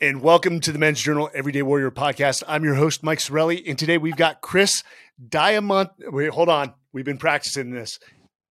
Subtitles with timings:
[0.00, 2.42] and welcome to the Men's Journal Everyday Warrior podcast.
[2.48, 4.82] I'm your host, Mike Sarraille, and today we've got Chris
[5.28, 5.90] Diamond.
[6.06, 6.72] Wait, hold on.
[6.92, 7.98] We've been practicing this.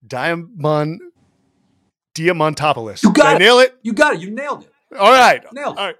[0.05, 1.01] Diamond
[2.15, 3.03] Diamantopoulos.
[3.03, 3.39] You got Did I it.
[3.39, 3.75] nail it.
[3.81, 4.21] You got it.
[4.21, 4.71] You nailed it.
[4.97, 5.43] All right.
[5.53, 5.79] Nailed it.
[5.79, 5.95] All right.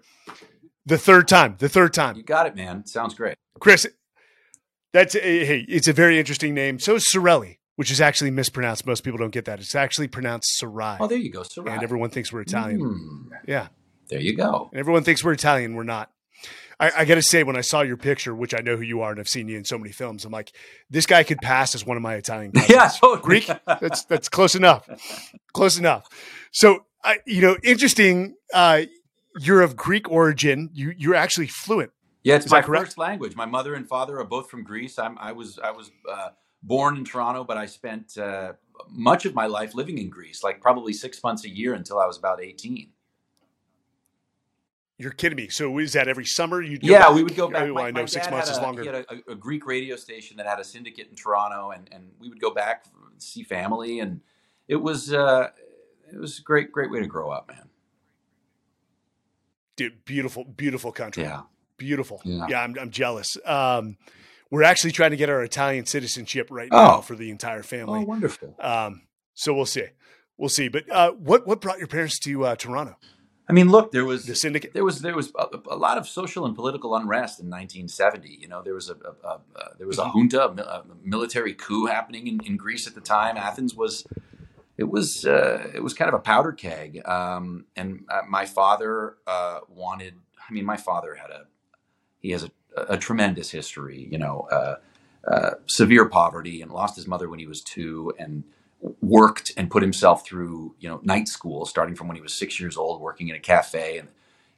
[0.86, 1.56] The third time.
[1.60, 2.16] The third time.
[2.16, 2.86] You got it, man.
[2.86, 3.36] Sounds great.
[3.60, 3.88] Chris,
[4.94, 6.80] that's a, hey, it's a very interesting name.
[6.80, 8.86] So is Sarraille, which is actually mispronounced.
[8.86, 9.60] Most people don't get that.
[9.60, 10.98] It's actually pronounced Sarai.
[11.00, 11.44] Oh, there you go.
[11.44, 11.74] Sarai.
[11.74, 12.80] and everyone thinks we're Italian.
[12.80, 13.34] Hmm.
[13.48, 13.68] Yeah.
[14.10, 14.70] There you go.
[14.72, 15.76] And everyone thinks we're Italian.
[15.76, 16.12] We're not.
[16.80, 19.02] I, I got to say, when I saw your picture, which I know who you
[19.02, 20.54] are and I've seen you in so many films, I'm like,
[20.90, 22.70] this guy could pass as one of my Italian cousins.
[22.70, 23.22] Yeah, totally.
[23.22, 23.52] Greek.
[23.66, 24.88] That's that's close enough.
[25.54, 26.08] Close enough.
[26.52, 28.36] So, I, you know, interesting.
[28.54, 28.84] Uh,
[29.40, 30.70] you're of Greek origin.
[30.74, 31.92] You you're actually fluent.
[32.24, 33.36] Yeah, it's Is my first language.
[33.36, 35.00] My mother and father are both from Greece.
[35.00, 36.30] I'm, I was I was uh,
[36.62, 38.54] born in Toronto, but I spent uh,
[38.90, 42.06] much of my life living in Greece, like probably six months a year until I
[42.06, 42.90] was about 18.
[45.00, 45.48] You're kidding me.
[45.48, 46.62] So is that every summer?
[46.62, 47.64] You Yeah, we would go back.
[47.64, 48.82] Oh, My- I know six months had is longer.
[48.82, 52.12] He had a, a Greek radio station that had a syndicate in Toronto, and, and
[52.20, 52.84] we would go back
[53.18, 54.20] see family, and
[54.68, 55.48] it was uh,
[56.12, 57.70] it was a great great way to grow up, man.
[59.78, 61.24] Dude, beautiful, beautiful country.
[61.24, 61.44] Yeah,
[61.78, 62.22] Beautiful.
[62.26, 62.48] Yeah.
[62.50, 63.38] Yeah, I'm, I'm jealous.
[63.46, 63.96] Um,
[64.52, 67.02] we're actually trying to get our Italian citizenship right now Oh.
[67.02, 68.04] for the entire oh, family.
[68.04, 68.56] wonderful.
[68.60, 69.86] Um, so we'll see.
[70.38, 70.68] We'll see.
[70.68, 72.98] But uh, what what brought your parents to uh, Toronto?
[73.50, 74.74] I mean, look, there was The syndicate.
[74.74, 78.38] there was there was a, a lot of social and political unrest in 1970.
[78.40, 81.56] You know, there was a, a, a, a there was a junta, a, a military
[81.56, 83.38] coup happening in, in Greece at the time.
[83.38, 84.06] Athens was
[84.78, 87.02] it was uh, it was kind of a powder keg.
[87.08, 90.14] Um, and uh, my father uh, wanted.
[90.48, 91.46] I mean, my father had a
[92.20, 94.08] he has a, a tremendous history.
[94.12, 94.76] You know, uh,
[95.28, 98.44] uh, severe poverty and lost his mother when he was two and
[98.82, 102.60] worked and put himself through you know night school starting from when he was six
[102.60, 104.10] years old working in a cafe and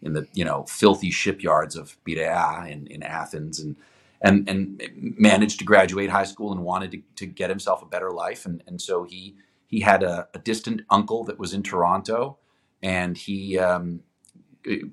[0.02, 3.76] in the you know filthy shipyards of Piraea in, in Athens and
[4.22, 4.82] and and
[5.18, 8.46] managed to graduate high school and wanted to, to get himself a better life.
[8.46, 9.36] And and so he
[9.68, 12.38] he had a, a distant uncle that was in Toronto
[12.84, 14.02] and he um,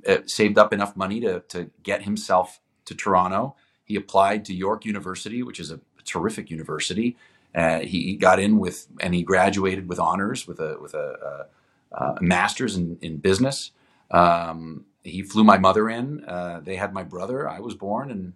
[0.09, 3.57] uh, saved up enough money to to get himself to Toronto.
[3.85, 7.17] He applied to York University which is a terrific university
[7.59, 11.47] uh, he got in with and he graduated with honors with a with a,
[11.93, 13.73] a, a master's in, in business.
[14.13, 16.25] Um, he flew my mother in.
[16.25, 17.49] Uh, they had my brother.
[17.49, 18.35] I was born, and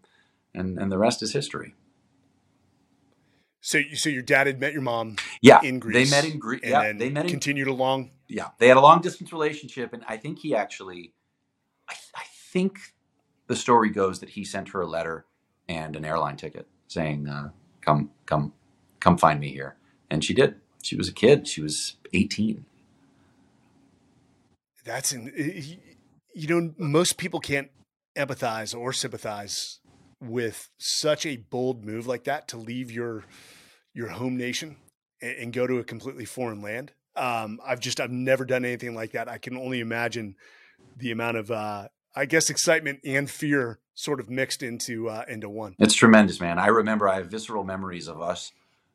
[0.54, 1.74] and and the rest is history.
[3.60, 6.10] So you so your dad had met your mom Yeah, in Greece.
[6.10, 6.62] they met in Greece.
[6.64, 8.10] Yeah, they met in continued along.
[8.28, 8.48] yeah.
[8.58, 11.12] They had a long distance relationship, and I think he actually,
[11.88, 12.78] I, I think
[13.46, 15.26] the story goes that he sent her a letter
[15.68, 17.50] and an airline ticket saying, uh,
[17.82, 18.52] "Come, come,
[19.02, 19.76] come find me here,"
[20.10, 20.54] and she did.
[20.82, 21.46] She was a kid.
[21.46, 22.64] She was eighteen.
[24.84, 25.32] That's in,
[26.34, 27.70] you know most people can't
[28.16, 29.80] empathize or sympathize
[30.20, 33.24] with such a bold move like that to leave your
[33.94, 34.76] your home nation
[35.20, 36.92] and, and go to a completely foreign land.
[37.16, 39.28] Um, I've just I've never done anything like that.
[39.28, 40.36] I can only imagine
[40.96, 45.48] the amount of uh, I guess excitement and fear sort of mixed into uh, into
[45.48, 45.74] one.
[45.78, 46.58] It's tremendous, man.
[46.58, 48.52] I remember I have visceral memories of us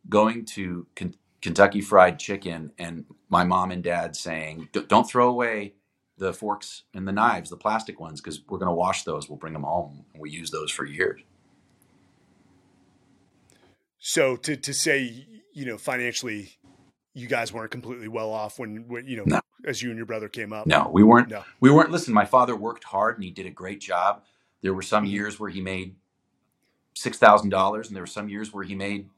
[0.09, 5.29] going to Ken- Kentucky Fried Chicken and my mom and dad saying, "D- "Don't throw
[5.29, 5.75] away
[6.17, 9.29] the forks and the knives, the plastic ones, because we're going to wash those.
[9.29, 10.05] We'll bring them home.
[10.13, 11.21] And we use those for years."
[13.99, 16.57] So to to say you know financially,
[17.13, 19.41] you guys weren't completely well off when, when you know No.
[19.65, 20.67] as you and your brother came up.
[20.67, 21.29] No, we weren't.
[21.29, 21.43] No.
[21.59, 21.91] We weren't.
[21.91, 24.23] Listen, my father worked hard and he did a great job.
[24.61, 25.11] There were some Mhm.
[25.11, 25.95] years where he made
[26.93, 29.09] six thousand dollars, and there were some years where he made,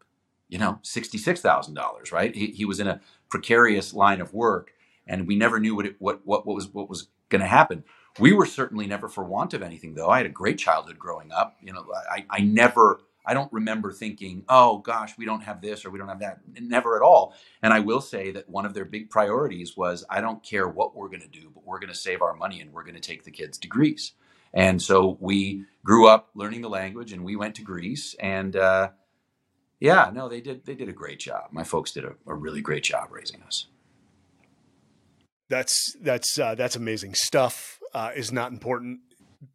[0.50, 2.12] you know, sixty-six thousand dollars.
[2.12, 2.36] Right?
[2.36, 4.74] He, he was in a precarious line of work,
[5.08, 7.84] and we never knew what it, what what what was what was going to happen.
[8.20, 10.10] We were certainly never for want of anything, though.
[10.10, 11.56] I had a great childhood growing up.
[11.62, 13.02] You know, I, I never.
[13.26, 16.40] I don't remember thinking, "Oh gosh, we don't have this or we don't have that."
[16.60, 17.36] Never at all.
[17.62, 20.96] And I will say that one of their big priorities was I don't care what
[20.96, 23.02] we're going to do, but we're going to save our money and we're going to
[23.02, 24.14] take the kids to Greece.
[24.54, 28.16] And so we grew up learning the language and we went to Greece.
[28.20, 28.90] And uh,
[29.80, 31.50] yeah, no, they did they did a great job.
[31.52, 33.68] My folks did a, a really great job raising us.
[35.50, 37.16] That's that's uh, that's amazing.
[37.16, 39.00] Stuff uh, is not important.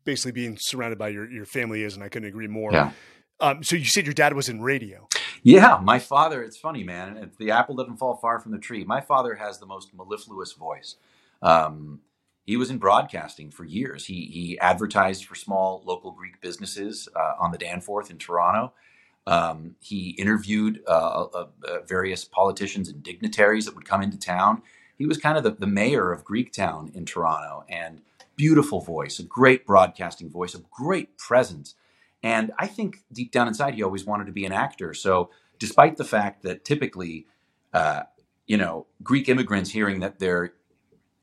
[0.05, 2.73] Basically, being surrounded by your your family is, and I couldn't agree more.
[2.73, 2.93] Yeah.
[3.41, 5.09] Um, so you said your dad was in radio.
[5.43, 7.31] Yeah, my father, it's funny, man.
[7.39, 8.83] The apple doesn't fall far from the tree.
[8.85, 10.97] My father has the most mellifluous voice.
[11.43, 12.01] Um,
[12.47, 14.07] he was in broadcasting for years.
[14.07, 18.73] He, he advertised for small local Greek businesses uh, on the Danforth in Toronto.
[19.27, 21.47] Um, he interviewed uh, uh,
[21.87, 24.63] various politicians and dignitaries that would come into town.
[24.99, 27.65] He was kind of the, the mayor of Greektown in Toronto.
[27.69, 28.03] And
[28.37, 31.75] beautiful voice, a great broadcasting voice, a great presence.
[32.23, 34.95] And I think deep down inside, he always wanted to be an actor.
[34.95, 37.27] So, despite the fact that typically,
[37.73, 38.05] uh,
[38.47, 40.55] you know, Greek immigrants hearing that their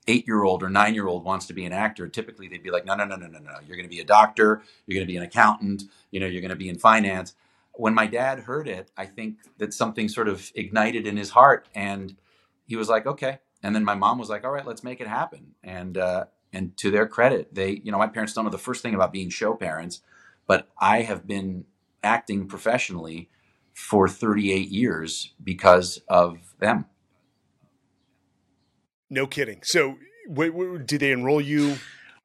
[0.08, 2.72] eight year old or nine year old wants to be an actor, typically they'd be
[2.72, 3.56] like, no, no, no, no, no, no.
[3.68, 4.62] You're going to be a doctor.
[4.86, 5.84] You're going to be an accountant.
[6.12, 7.34] You know, you're going to be in finance.
[7.74, 11.68] When my dad heard it, I think that something sort of ignited in his heart,
[11.74, 12.16] and
[12.66, 13.40] he was like, okay.
[13.64, 15.56] And then my mom was like, all right, let's make it happen.
[15.64, 18.82] And uh, and to their credit, they, you know, my parents don't know the first
[18.82, 20.02] thing about being show parents,
[20.48, 21.66] but I have been
[22.04, 23.30] acting professionally
[23.74, 26.86] for 38 years because of them.
[29.10, 29.60] No kidding.
[29.64, 29.98] So,
[30.28, 30.52] wait,
[30.86, 31.78] did they enroll you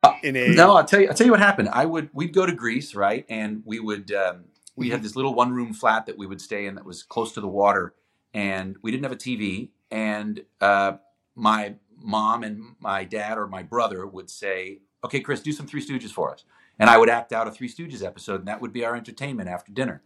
[0.03, 0.49] Uh, in a?
[0.55, 1.09] No, I'll tell you.
[1.09, 1.69] I'll tell you what happened.
[1.73, 4.45] I would we'd go to Greece, right, and we would um,
[4.77, 7.33] we had this little one room flat that we would stay in that was close
[7.33, 7.95] to the water,
[8.33, 9.71] and we didn't have a TV.
[9.91, 10.95] And uh,
[11.35, 15.85] my mom and my dad or my brother would say, "Okay, Chris, do some Three
[15.85, 16.45] Stooges for us,"
[16.79, 19.49] and I would act out a Three Stooges episode, and that would be our entertainment
[19.49, 20.03] after dinner.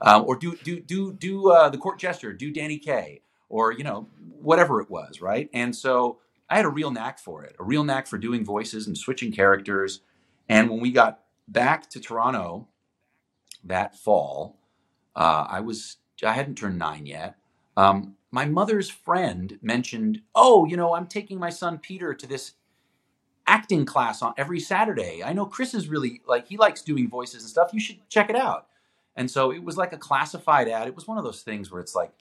[0.00, 3.84] Um, or do do do do uh, the court jester, do Danny Kaye, or you
[3.84, 4.08] know
[4.40, 5.50] whatever it was, right?
[5.52, 6.18] And so
[6.48, 9.32] I had a real knack for it, a real knack for doing voices and switching
[9.32, 10.00] characters.
[10.48, 12.68] And when we got back to Toronto
[13.66, 14.58] that fall,
[15.16, 17.36] uh, I was I hadn't turned nine yet.
[17.76, 22.52] Um, my mother's friend mentioned, "Oh, you know, I'm taking my son Peter to this
[23.46, 25.22] acting class on every Saturday.
[25.24, 27.70] I know Chris is really like he likes doing voices and stuff.
[27.72, 28.68] You should check it out."
[29.16, 30.88] And so it was like a classified ad.
[30.88, 32.12] It was one of those things where it's like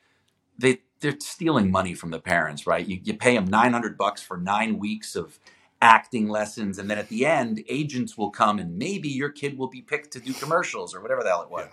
[0.58, 2.88] they they're stealing money from the parents, right?
[2.88, 5.40] You, you pay them nine hundred bucks for nine weeks of
[5.84, 9.68] acting lessons, and then at the end, agents will come and maybe your kid will
[9.68, 11.68] be picked to do commercials or whatever the hell it was.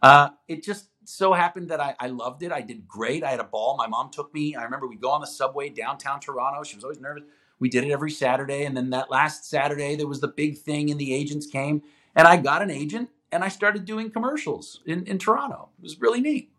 [0.00, 2.50] Uh, it just so happened that I, I loved it.
[2.50, 3.22] I did great.
[3.22, 3.76] I had a ball.
[3.76, 4.56] My mom took me.
[4.56, 6.62] I remember we go on the subway downtown Toronto.
[6.64, 7.24] She was always nervous.
[7.58, 10.90] We did it every Saturday, and then that last Saturday there was the big thing,
[10.90, 11.82] and the agents came,
[12.16, 15.68] and I got an agent, and I started doing commercials in, in Toronto.
[15.78, 16.50] It was really neat.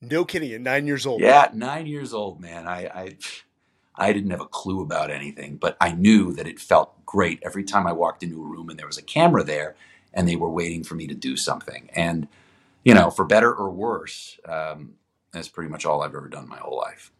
[0.00, 0.52] No kidding.
[0.52, 1.20] At nine years old.
[1.20, 2.66] Yeah, nine years old, man.
[2.66, 3.16] I, I
[4.00, 7.64] I didn't have a clue about anything, but I knew that it felt great every
[7.64, 9.76] time I walked into a room and there was a camera there,
[10.14, 11.90] and they were waiting for me to do something.
[11.94, 12.26] And
[12.82, 14.94] you know, for better or worse, um,
[15.32, 17.12] that's pretty much all I've ever done my whole life.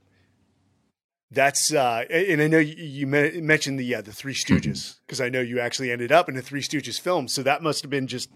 [1.31, 5.41] That's uh, and I know you, mentioned the uh, the Three Stooges because I know
[5.41, 8.31] you actually ended up in a Three Stooges film, so that must have been just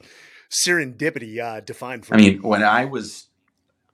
[0.50, 2.06] serendipity uh, defined.
[2.06, 3.26] For I mean, when I was,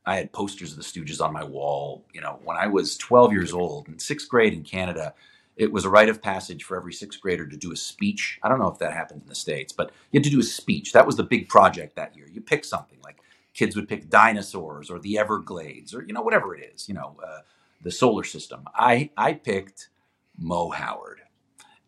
[0.06, 2.04] I had posters of the Stooges on my wall.
[2.12, 5.14] You know, when I was 12 years old in sixth grade in Canada,
[5.56, 8.38] it was a rite of passage for every sixth grader to do a speech.
[8.42, 10.44] I don't know if that happened in the states, but you had to do a
[10.44, 10.92] speech.
[10.92, 12.28] That was the big project that year.
[12.32, 13.18] You pick something like
[13.54, 16.88] kids would pick dinosaurs or the Everglades or you know whatever it is.
[16.88, 17.16] You know.
[17.24, 17.40] Uh,
[17.82, 18.64] the solar system.
[18.74, 19.88] I I picked
[20.38, 21.22] Moe Howard,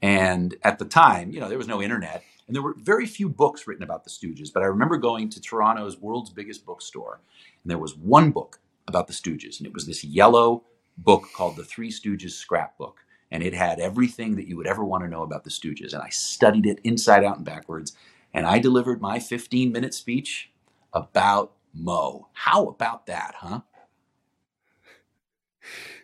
[0.00, 3.28] and at the time, you know, there was no internet, and there were very few
[3.28, 4.52] books written about the Stooges.
[4.52, 7.20] But I remember going to Toronto's world's biggest bookstore,
[7.62, 10.64] and there was one book about the Stooges, and it was this yellow
[10.98, 13.00] book called the Three Stooges Scrapbook,
[13.30, 15.92] and it had everything that you would ever want to know about the Stooges.
[15.92, 17.96] And I studied it inside out and backwards,
[18.34, 20.50] and I delivered my 15 minute speech
[20.92, 22.28] about Moe.
[22.32, 23.60] How about that, huh?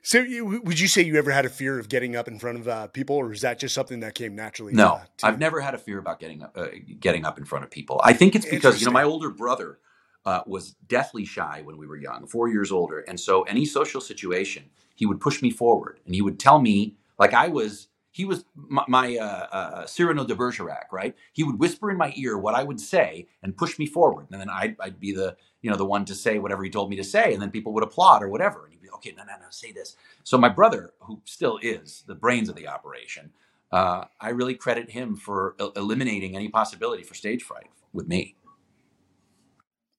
[0.08, 2.60] So, you, would you say you ever had a fear of getting up in front
[2.60, 4.72] of uh, people, or is that just something that came naturally?
[4.72, 5.38] No, uh, I've you?
[5.38, 8.00] never had a fear about getting up, uh, getting up in front of people.
[8.02, 9.80] I think it's because you know my older brother
[10.24, 14.00] uh, was deathly shy when we were young, four years older, and so any social
[14.00, 17.88] situation, he would push me forward, and he would tell me like I was.
[18.18, 21.14] He was my, my uh, Cyrano de Bergerac, right?
[21.32, 24.40] He would whisper in my ear what I would say and push me forward, and
[24.40, 26.96] then I'd, I'd be the you know the one to say whatever he told me
[26.96, 28.64] to say, and then people would applaud or whatever.
[28.64, 29.94] And he'd be okay, no, no, no, say this.
[30.24, 33.30] So my brother, who still is the brains of the operation,
[33.70, 38.34] uh, I really credit him for el- eliminating any possibility for stage fright with me.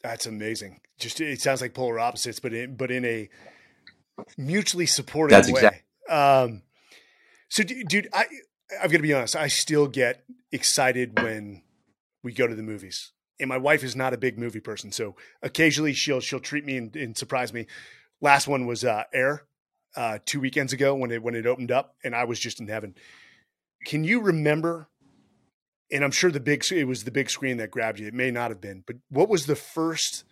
[0.03, 0.81] That's amazing.
[0.97, 3.29] Just it sounds like polar opposites, but in but in a
[4.37, 5.61] mutually supportive That's way.
[5.61, 5.83] Exactly.
[6.09, 6.63] Um,
[7.49, 8.25] so, dude, I
[8.81, 9.35] I've got to be honest.
[9.35, 11.63] I still get excited when
[12.23, 15.15] we go to the movies and my wife is not a big movie person, so
[15.41, 17.67] occasionally she'll she'll treat me and, and surprise me.
[18.21, 19.45] Last one was uh, Air
[19.95, 22.67] uh, two weekends ago when it when it opened up, and I was just in
[22.67, 22.95] heaven.
[23.85, 24.89] Can you remember?
[25.91, 28.05] And I'm sure the big it was the big screen that grabbed you.
[28.05, 30.23] It may not have been, but what was the first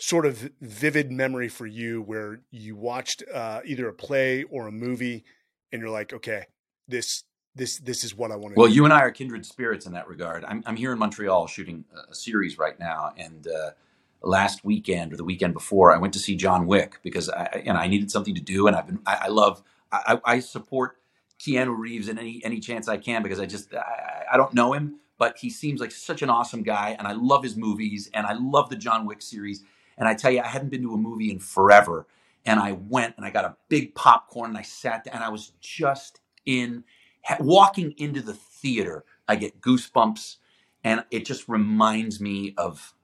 [0.00, 4.72] sort of vivid memory for you where you watched uh, either a play or a
[4.72, 5.24] movie,
[5.72, 6.46] and you're like, okay,
[6.88, 7.24] this
[7.54, 8.74] this this is what I want to well, do.
[8.74, 10.44] you and I are kindred spirits in that regard.
[10.44, 13.70] I'm, I'm here in Montreal shooting a series right now, and uh,
[14.22, 17.76] last weekend or the weekend before, I went to see John Wick because I and
[17.76, 20.96] I needed something to do, and I've been I, I love I, I support
[21.38, 24.72] Keanu Reeves in any any chance I can because I just I, I don't know
[24.72, 28.26] him, but he seems like such an awesome guy, and I love his movies, and
[28.26, 29.62] I love the John Wick series.
[29.98, 32.06] And I tell you, I hadn't been to a movie in forever,
[32.44, 35.28] and I went and I got a big popcorn and I sat down, and I
[35.28, 36.84] was just in
[37.40, 39.04] walking into the theater.
[39.28, 40.36] I get goosebumps,
[40.84, 42.94] and it just reminds me of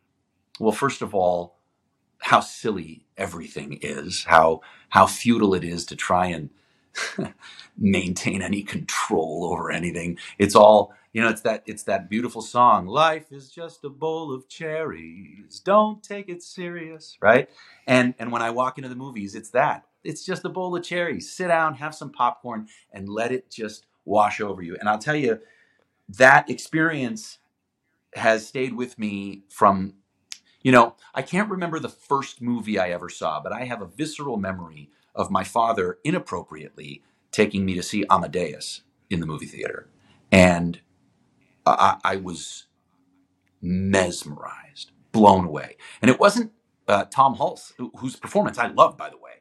[0.60, 1.58] well, first of all,
[2.20, 6.50] how silly everything is, how how futile it is to try and
[7.78, 10.18] maintain any control over anything.
[10.38, 11.28] It's all you know.
[11.28, 12.86] It's that it's that beautiful song.
[12.86, 15.60] Life is just a bowl of cherries.
[15.60, 17.48] Don't take it serious, right?
[17.86, 19.84] And and when I walk into the movies, it's that.
[20.04, 21.32] It's just a bowl of cherries.
[21.32, 24.76] Sit down, have some popcorn, and let it just wash over you.
[24.80, 25.40] And I'll tell you,
[26.10, 27.38] that experience
[28.14, 29.94] has stayed with me from
[30.62, 33.86] you know, I can't remember the first movie I ever saw, but I have a
[33.86, 39.88] visceral memory of my father inappropriately taking me to see Amadeus in the movie theater.
[40.32, 40.80] And
[41.78, 42.66] I, I was
[43.62, 45.76] mesmerized, blown away.
[46.02, 46.52] And it wasn't
[46.86, 49.32] uh, Tom Hulce, whose performance I love, by the way.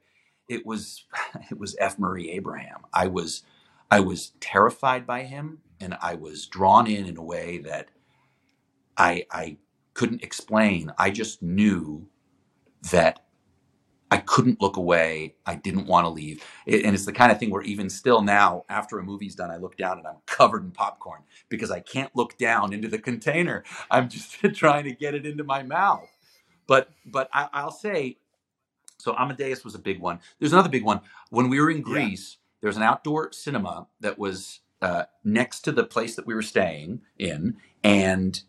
[0.50, 1.06] It was
[1.52, 2.00] it was F.
[2.00, 2.82] Murray Abraham.
[2.94, 3.44] I was
[3.92, 7.90] I was terrified by him, and I was drawn in in a way that
[8.98, 9.58] I I
[9.94, 10.92] couldn't explain.
[10.98, 12.08] I just knew
[12.92, 13.27] that
[14.12, 15.36] I couldn't look away.
[15.46, 16.44] I didn't want to leave.
[16.66, 19.52] It, and it's the kind of thing where even still now, after a movie's done,
[19.52, 23.00] I look down and I'm covered in popcorn because I can't look down into the
[23.00, 23.64] container.
[23.92, 26.10] I'm just trying to get it into my mouth.
[26.68, 28.18] But but I, I'll say,
[29.00, 30.20] so Amadeus was a big one.
[30.40, 31.02] There's another big one.
[31.30, 31.84] When we were in Yeah.
[31.84, 36.36] Greece, there was an outdoor cinema that was uh, next to the place that we
[36.36, 38.42] were staying in, and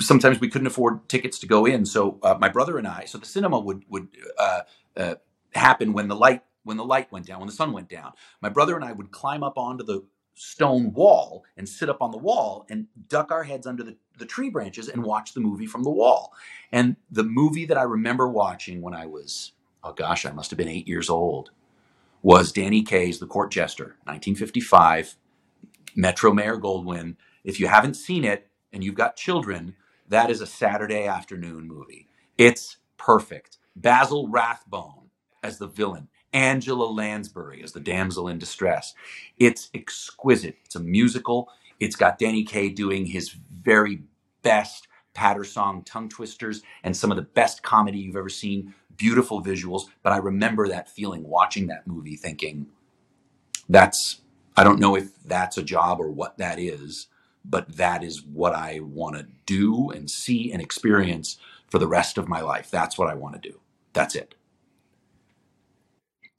[0.00, 1.86] sometimes we couldn't afford tickets to go in.
[1.86, 4.62] So uh, my brother and I, so the cinema would would uh,
[4.96, 5.16] uh,
[5.54, 8.12] happen when the light when the light went down, when the sun went down.
[8.40, 12.10] My brother and I would climb up onto the stone wall and sit up on
[12.10, 15.66] the wall and duck our heads under the, the tree branches and watch the movie
[15.66, 16.32] from the wall.
[16.70, 19.52] And the movie that I remember watching when I was,
[19.84, 21.50] oh gosh, I must have been eight years old,
[22.22, 25.16] was Danny Kaye's The Court Jester, 1955,
[25.96, 27.16] Metro Mayer Goldwyn.
[27.44, 29.74] If you haven't seen it and you've got children,
[30.08, 32.08] that is a Saturday afternoon movie.
[32.38, 33.58] It's perfect.
[33.76, 35.10] Basil Rathbone
[35.42, 38.94] as the villain, Angela Lansbury as the damsel in distress.
[39.38, 40.56] It's exquisite.
[40.64, 41.48] It's a musical.
[41.80, 44.02] It's got Danny Kaye doing his very
[44.42, 48.74] best patter song tongue twisters and some of the best comedy you've ever seen.
[48.96, 49.82] Beautiful visuals.
[50.02, 52.66] But I remember that feeling watching that movie thinking,
[53.68, 54.20] that's,
[54.56, 57.08] I don't know if that's a job or what that is,
[57.44, 61.38] but that is what I want to do and see and experience
[61.72, 62.70] for the rest of my life.
[62.70, 63.58] That's what I want to do.
[63.94, 64.34] That's it.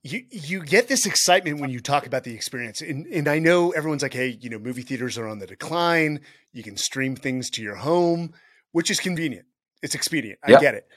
[0.03, 3.71] you you get this excitement when you talk about the experience and and I know
[3.71, 6.19] everyone's like hey you know movie theaters are on the decline
[6.51, 8.33] you can stream things to your home
[8.73, 9.45] which is convenient
[9.81, 10.61] it's expedient I Yep.
[10.61, 10.87] get it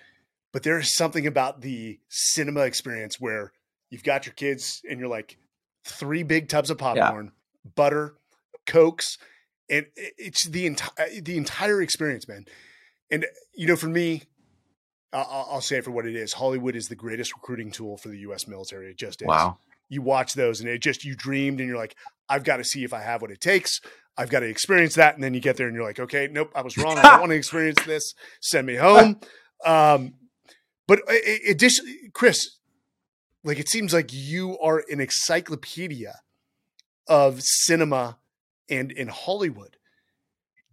[0.52, 3.52] but there is something about the cinema experience where
[3.90, 5.38] you've got your kids and you're like
[5.84, 7.30] three big tubs of popcorn
[7.76, 8.16] butter
[8.66, 9.18] cokes
[9.70, 12.44] and it's the entire the entire experience man
[13.10, 14.22] and you know for me
[15.12, 16.32] I'll, I'll say it for what it is.
[16.34, 18.46] Hollywood is the greatest recruiting tool for the U.S.
[18.46, 18.90] military.
[18.90, 19.28] It just is.
[19.28, 19.58] Wow.
[19.88, 21.94] You watch those, and it just you dreamed, and you're like,
[22.28, 23.80] I've got to see if I have what it takes.
[24.18, 26.50] I've got to experience that, and then you get there, and you're like, okay, nope,
[26.54, 26.98] I was wrong.
[26.98, 28.14] I don't want to experience this.
[28.40, 29.20] Send me home.
[29.64, 30.14] Um,
[30.88, 32.56] but i- additionally, Chris,
[33.44, 36.16] like it seems like you are an encyclopedia
[37.08, 38.18] of cinema
[38.68, 39.75] and in Hollywood.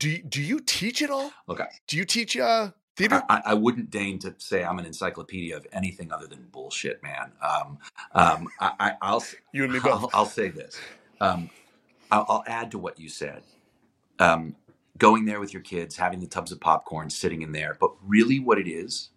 [0.04, 1.32] Do you, do you teach it all?
[1.48, 3.24] Look, I- Do you teach uh, theater?
[3.30, 7.32] I, I wouldn't deign to say I'm an encyclopedia of anything other than bullshit, man.
[7.42, 7.78] Um,
[8.12, 10.10] um, I, I, I'll, you and me I'll.
[10.14, 10.78] I'll say this.
[11.22, 11.50] Um,
[12.12, 13.44] I'll, I'll add to what you said.
[14.20, 14.58] Um,
[14.98, 17.78] going there with your kids, having the tubs of popcorn, sitting in there.
[17.80, 19.12] But really, what it is,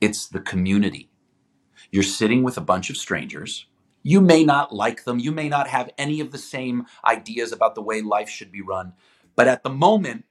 [0.00, 1.10] it's the community.
[1.90, 3.66] You're sitting with a bunch of strangers.
[4.04, 5.18] You may not like them.
[5.18, 8.60] You may not have any of the same ideas about the way life should be
[8.62, 8.92] run.
[9.40, 10.26] But at the moment,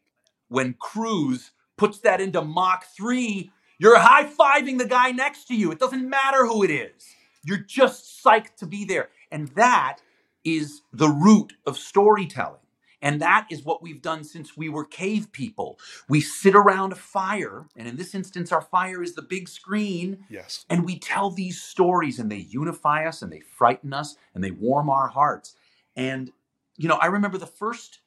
[0.50, 3.50] when Cruise puts that into Mach 3,
[3.80, 5.72] you're high fiving the guy next to you.
[5.72, 7.08] It doesn't matter who it is.
[7.44, 9.10] You're just psyched to be there.
[9.32, 9.98] And that
[10.44, 12.60] is the root of storytelling.
[13.01, 15.80] And that is what we've done since we were cave people.
[16.08, 20.24] We sit around a fire, and in this instance, our fire is the big screen,
[20.30, 20.66] Yes.
[20.70, 24.51] and we tell these stories, and they unify us, and they frighten us, and they
[24.51, 25.56] warm our hearts.
[25.96, 26.32] And,
[26.78, 28.01] you know, I remember the first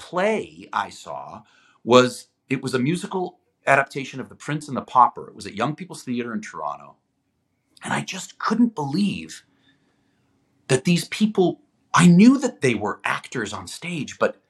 [0.00, 1.42] play I saw
[1.84, 5.28] was it was a musical adaptation of The Prince and the Pauper.
[5.28, 6.96] It was at Young People's Theater in Toronto.
[7.84, 9.44] And I just couldn't believe
[10.68, 11.60] that these people
[11.94, 14.42] I knew that they were actors on stage, but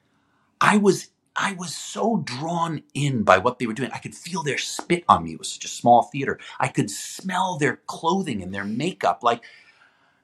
[0.61, 3.91] I was I was so drawn in by what they were doing.
[3.93, 5.33] I could feel their spit on me.
[5.33, 6.39] It was such a small theater.
[6.59, 9.23] I could smell their clothing and their makeup.
[9.23, 9.43] Like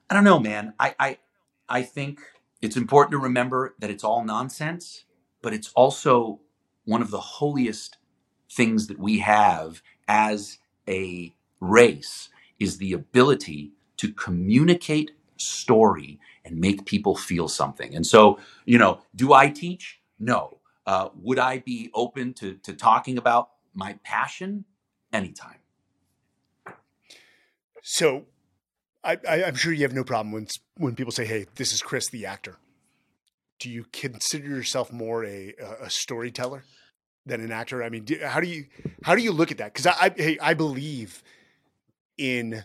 [0.10, 0.74] I don't know, man.
[0.80, 1.18] I I
[1.70, 2.22] I think
[2.62, 5.06] it's important to remember that it's all nonsense,
[5.48, 6.42] but it's also
[6.84, 7.96] one of the holiest
[8.52, 10.58] things that we have as
[10.90, 12.28] a race
[12.60, 17.96] is the ability to communicate story and make people feel something.
[17.96, 20.02] And so, you know, do I teach?
[20.20, 20.58] No.
[20.86, 24.66] Uh, would I be open to, to talking about my passion?
[25.14, 25.60] Anytime.
[27.82, 28.26] So
[29.02, 32.10] I, I'm sure you have no problem when when people say, "Hey, this is Chris,
[32.10, 32.58] the actor."
[33.60, 36.64] Do you consider yourself more a a storyteller
[37.26, 37.84] than an actor?
[37.84, 38.66] I mean, do, how do you
[39.04, 39.74] how do you look at that?
[39.74, 41.24] Because I, I hey, I believe
[42.18, 42.64] in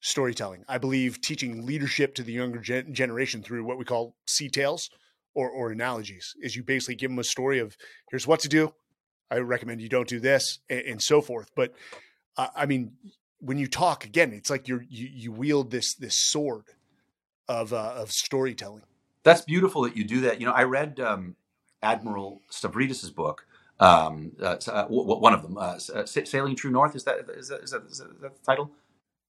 [0.00, 0.64] storytelling.
[0.68, 4.90] I believe teaching leadership to the younger gen- generation through what we call sea tales
[5.34, 7.76] or, or analogies is you basically give them a story of
[8.10, 8.74] here's what to do.
[9.30, 11.50] I recommend you don't do this and, and so forth.
[11.54, 11.74] But
[12.36, 12.92] uh, I mean,
[13.40, 16.64] when you talk again, it's like you're, you, you wield this, this sword
[17.48, 18.82] of, uh, of storytelling.
[19.28, 20.40] That's beautiful that you do that.
[20.40, 21.36] You know, I read um,
[21.82, 23.46] Admiral Stavridis's book,
[23.80, 27.62] um, uh, uh, one of them, uh, uh "Sailing True North." Is that is that,
[27.62, 28.70] is that, is that the title?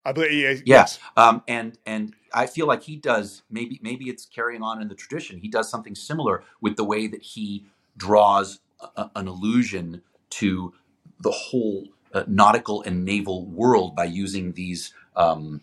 [0.04, 1.00] I believe yeah, yes.
[1.16, 4.94] Um, and and I feel like he does maybe maybe it's carrying on in the
[4.94, 5.38] tradition.
[5.38, 8.60] He does something similar with the way that he draws
[8.96, 10.72] a, an allusion to
[11.20, 15.60] the whole uh, nautical and naval world by using these um,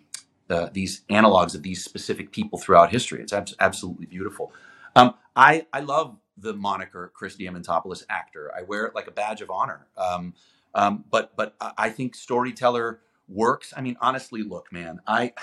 [0.53, 3.21] uh, these analogs of these specific people throughout history.
[3.21, 4.53] It's ab- absolutely beautiful.
[4.95, 8.51] Um, I I love the moniker Chris Diamantopoulos actor.
[8.57, 9.87] I wear it like a badge of honor.
[9.97, 10.35] Um,
[10.75, 13.73] um but but I think storyteller works.
[13.77, 15.33] I mean, honestly, look, man, I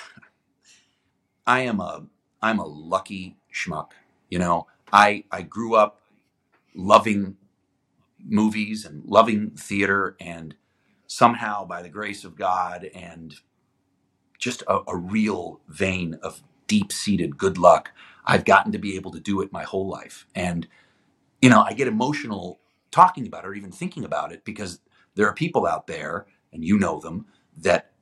[1.47, 2.07] I am a
[2.43, 3.91] I'm a lucky schmuck.
[4.31, 6.03] You know, I I grew up
[6.75, 7.37] loving
[8.25, 10.55] movies and loving theater and
[11.07, 13.35] somehow by the grace of God and
[14.41, 17.93] just a, a real vein of deep-seated good luck,
[18.25, 20.27] I've gotten to be able to do it my whole life.
[20.35, 20.67] And
[21.41, 24.81] you know, I get emotional talking about it or even thinking about it because
[25.15, 27.27] there are people out there and you know them
[27.57, 27.93] that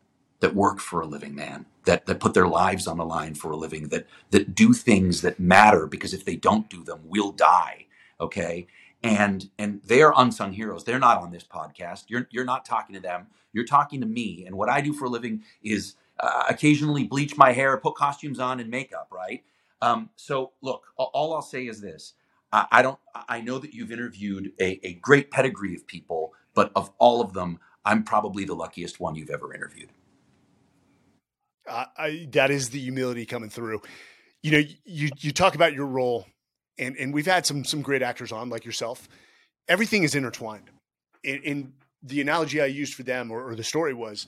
[0.41, 3.51] that work for a living, man, that that put their lives on the line for
[3.51, 7.33] a living, that that do things that matter because if they don't do them, we'll
[7.33, 7.87] die.
[8.21, 8.67] Okay.
[9.03, 10.85] And and they're unsung heroes.
[10.85, 12.05] They're not on this podcast.
[12.09, 13.29] You're you're not talking to them.
[13.53, 14.45] You're talking to me.
[14.47, 18.39] And what I do for a living is uh, occasionally bleach my hair, put costumes
[18.41, 19.09] on, and makeup.
[19.13, 19.43] Right.
[19.81, 22.15] Um, so look, all I'll say is this:
[22.53, 22.99] I, I don't.
[23.29, 27.33] I know that you've interviewed a, a great pedigree of people, but of all of
[27.33, 29.91] them, I'm probably the luckiest one you've ever interviewed.
[31.69, 33.83] I, that is the humility coming through.
[34.43, 36.27] You know, you you talk about your role,
[36.79, 39.09] and and we've had some some great actors on like yourself.
[39.69, 40.71] Everything is intertwined.
[41.23, 44.27] In, in the analogy I used for them, or, or the story was,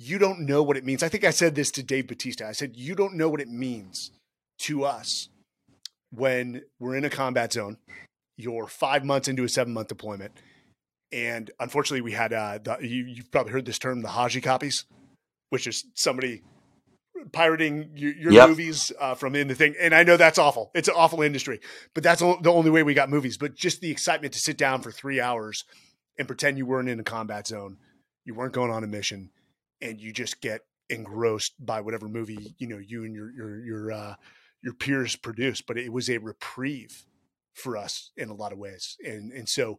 [0.00, 1.02] you don't know what it means.
[1.02, 2.48] I think I said this to Dave Batista.
[2.48, 4.10] I said you don't know what it means
[4.60, 5.28] to us
[6.10, 7.76] when we're in a combat zone.
[8.36, 10.32] You're five months into a seven month deployment
[11.12, 14.84] and unfortunately, we had uh, the, you, have probably heard this term, the Haji copies,
[15.48, 16.42] which is somebody
[17.32, 18.48] pirating your, your yep.
[18.48, 19.74] movies uh, from in the thing.
[19.80, 20.70] And I know that's awful.
[20.74, 21.60] It's an awful industry,
[21.94, 23.36] but that's the only way we got movies.
[23.36, 25.64] But just the excitement to sit down for three hours
[26.16, 27.78] and pretend you weren't in a combat zone,
[28.24, 29.30] you weren't going on a mission,
[29.80, 33.92] and you just get engrossed by whatever movie you know you and your your your
[33.92, 34.14] uh,
[34.62, 35.66] your peers produced.
[35.66, 37.04] But it was a reprieve
[37.54, 39.78] for us in a lot of ways, and and so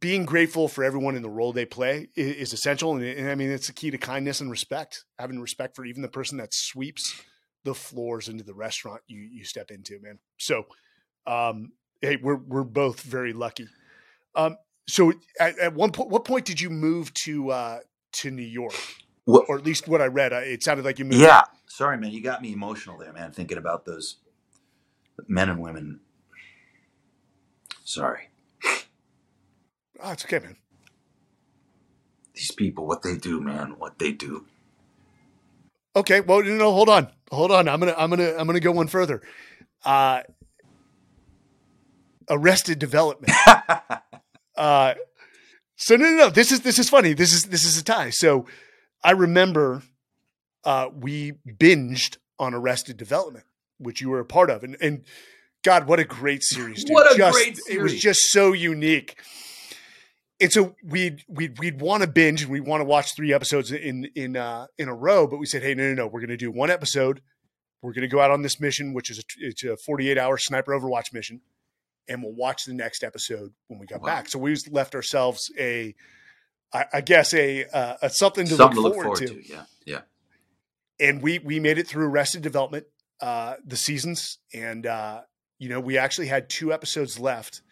[0.00, 2.96] being grateful for everyone in the role they play is, is essential.
[2.96, 6.02] And, and, I mean, it's the key to kindness and respect, having respect for even
[6.02, 7.22] the person that sweeps
[7.62, 10.18] the floors into the restaurant you, you step into, man.
[10.36, 10.66] So,
[11.28, 11.70] um,
[12.04, 13.66] Hey, we're, we're both very lucky.
[14.34, 17.78] Um, so at, at one point, what point did you move to, uh,
[18.14, 18.74] to New York?
[19.24, 21.16] What, or at least what I read, it sounded like you moved.
[21.16, 21.42] Yeah.
[21.66, 22.10] Sorry, man.
[22.10, 23.32] You got me emotional there, man.
[23.32, 24.16] Thinking about those
[25.26, 26.00] men and women.
[27.84, 28.28] Sorry.
[30.02, 30.56] Oh, it's okay, man.
[32.34, 34.46] These people, what they do, man, what they do.
[35.96, 37.68] Okay, well, you know, hold on, hold on.
[37.68, 39.22] I'm gonna, I'm gonna, I'm gonna go one further.
[39.84, 40.22] Uh,
[42.28, 43.32] Arrested Development.
[44.56, 44.94] uh,
[45.76, 46.30] so no, no, no.
[46.30, 47.12] This is this is funny.
[47.12, 48.10] This is this is a tie.
[48.10, 48.46] So
[49.02, 49.82] I remember
[50.64, 53.44] uh, we binged on Arrested Development,
[53.78, 55.04] which you were a part of, and and
[55.62, 56.84] God, what a great series!
[56.84, 56.94] Dude.
[56.94, 57.78] What a just, great series!
[57.78, 59.16] It was just so unique
[60.40, 63.72] and so we'd we'd we'd want to binge and we want to watch three episodes
[63.72, 66.28] in in uh, in a row, but we said, hey, no, no, no, we're going
[66.28, 67.20] to do one episode.
[67.82, 70.36] we're going to go out on this mission, which is a, it's a 48 hour
[70.36, 71.40] sniper Overwatch mission,
[72.08, 74.06] and we'll watch the next episode when we got wow.
[74.06, 74.28] back.
[74.28, 75.94] So we just left ourselves a,
[76.72, 79.28] I, I guess a, uh, a something to something look, forward, to.
[79.28, 79.48] to.
[79.48, 80.00] Yeah, yeah.
[81.00, 82.86] And we we made it through Arrested Development,
[83.20, 85.22] uh, the seasons, and uh,
[85.58, 87.62] you know we actually had two episodes left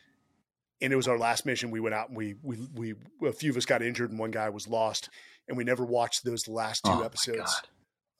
[0.82, 1.70] and it was our last mission.
[1.70, 2.94] We went out and we we we
[3.26, 5.08] a few of us got injured and one guy was lost,
[5.48, 7.62] and we never watched those last two oh episodes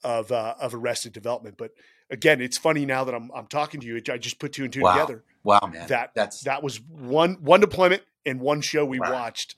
[0.03, 1.55] of uh, of Arrested Development.
[1.57, 1.71] But
[2.13, 4.01] again, it's funny now that I'm I'm talking to you.
[4.09, 4.93] I just put two and two wow.
[4.93, 5.23] together.
[5.43, 9.11] Wow, man, that that's that was one one deployment and one show we wow.
[9.11, 9.55] watched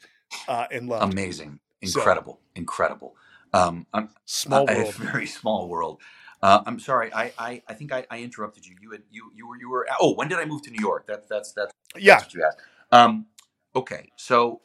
[0.47, 1.13] uh, and loved.
[1.13, 3.15] Amazing, incredible, so, incredible.
[3.53, 6.01] Um, I'm, small world, very small world.
[6.41, 7.13] Uh, I'm sorry.
[7.13, 8.75] I, I, I think I, I, interrupted you.
[8.81, 9.87] You had you you were you were.
[9.99, 11.05] Oh, when did I move to New York?
[11.07, 12.17] That's that's that's, that's yeah.
[12.17, 12.59] what you asked.
[12.91, 13.27] Um,
[13.75, 14.61] okay, so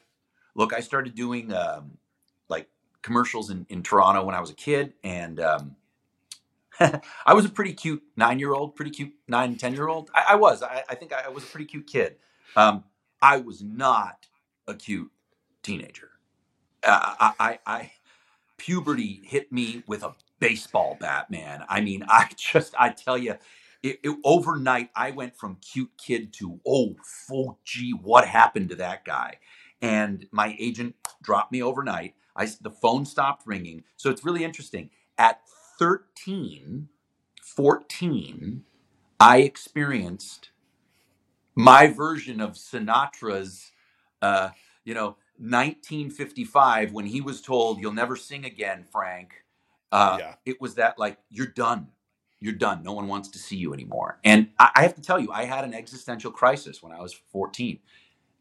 [0.55, 1.99] look, I started doing um,
[2.49, 2.69] like
[3.03, 5.77] commercials in, in Toronto when I was a kid, and um,
[7.27, 10.11] I was a pretty cute nine year old, pretty cute nine ten year old.
[10.15, 10.63] I, I was.
[10.63, 12.17] I, I, think I was a pretty cute kid.
[12.57, 12.85] Um,
[13.21, 14.27] I was not
[14.67, 15.11] a cute
[15.63, 16.11] teenager.
[16.83, 17.93] Uh, I, I, I
[18.57, 21.65] puberty hit me with a baseball bat, man.
[21.69, 23.35] I mean, I just, I tell you,
[23.83, 28.77] it, it, overnight, I went from cute kid to oh, full gee, what happened to
[28.77, 29.37] that guy?
[29.83, 32.15] And my agent dropped me overnight.
[32.37, 33.85] I the phone stopped ringing.
[33.97, 34.91] So it's really interesting.
[35.17, 35.41] At
[35.81, 36.91] 13,
[37.43, 38.65] 14,
[39.19, 40.51] I experienced
[41.57, 43.73] my version of Sinatra's,
[44.23, 44.51] uh,
[44.85, 49.45] you know, 1955 when he was told, "You'll never sing again, Frank."
[49.91, 50.35] Uh, yeah.
[50.47, 51.89] It was that like you're done
[52.41, 52.83] you're done.
[52.83, 54.19] No one wants to see you anymore.
[54.25, 57.13] And I, I have to tell you, I had an existential crisis when I was
[57.33, 57.79] 14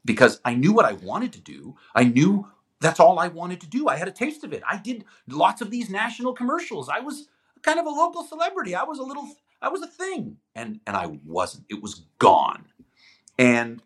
[0.06, 1.75] because I knew what I wanted to do.
[1.95, 2.47] I knew
[2.82, 3.88] that's all I wanted to do.
[3.89, 4.63] I had a taste of it.
[4.70, 6.89] I did lots of these national commercials.
[6.89, 7.28] I was
[7.63, 8.76] kind of a local celebrity.
[8.76, 9.28] I was a little,
[9.62, 11.65] I was a thing, and and I wasn't.
[11.70, 12.65] It was gone.
[13.39, 13.82] And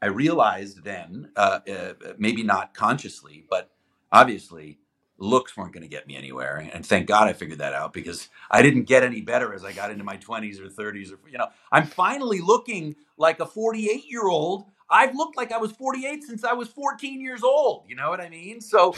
[0.00, 3.70] I realized then, uh, uh, maybe not consciously, but
[4.12, 4.78] obviously,
[5.18, 6.68] looks weren't going to get me anywhere.
[6.72, 9.72] And thank God I figured that out because I didn't get any better as I
[9.72, 14.04] got into my 20s or 30s or you know, I'm finally looking like a 48
[14.08, 14.66] year old.
[14.90, 17.84] I've looked like I was 48 since I was 14 years old.
[17.88, 18.60] You know what I mean?
[18.60, 18.94] So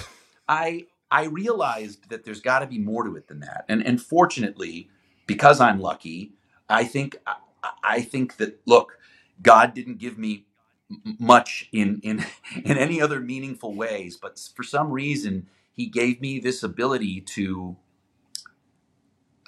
[0.48, 3.64] I I realized that there's got to be more to it than that.
[3.68, 4.90] And and fortunately,
[5.27, 6.33] because I'm lucky,
[6.68, 7.37] I think I,
[7.83, 8.98] I think that look,
[9.42, 10.46] God didn't give me
[11.18, 12.24] much in in
[12.64, 17.77] in any other meaningful ways, but for some reason he gave me this ability to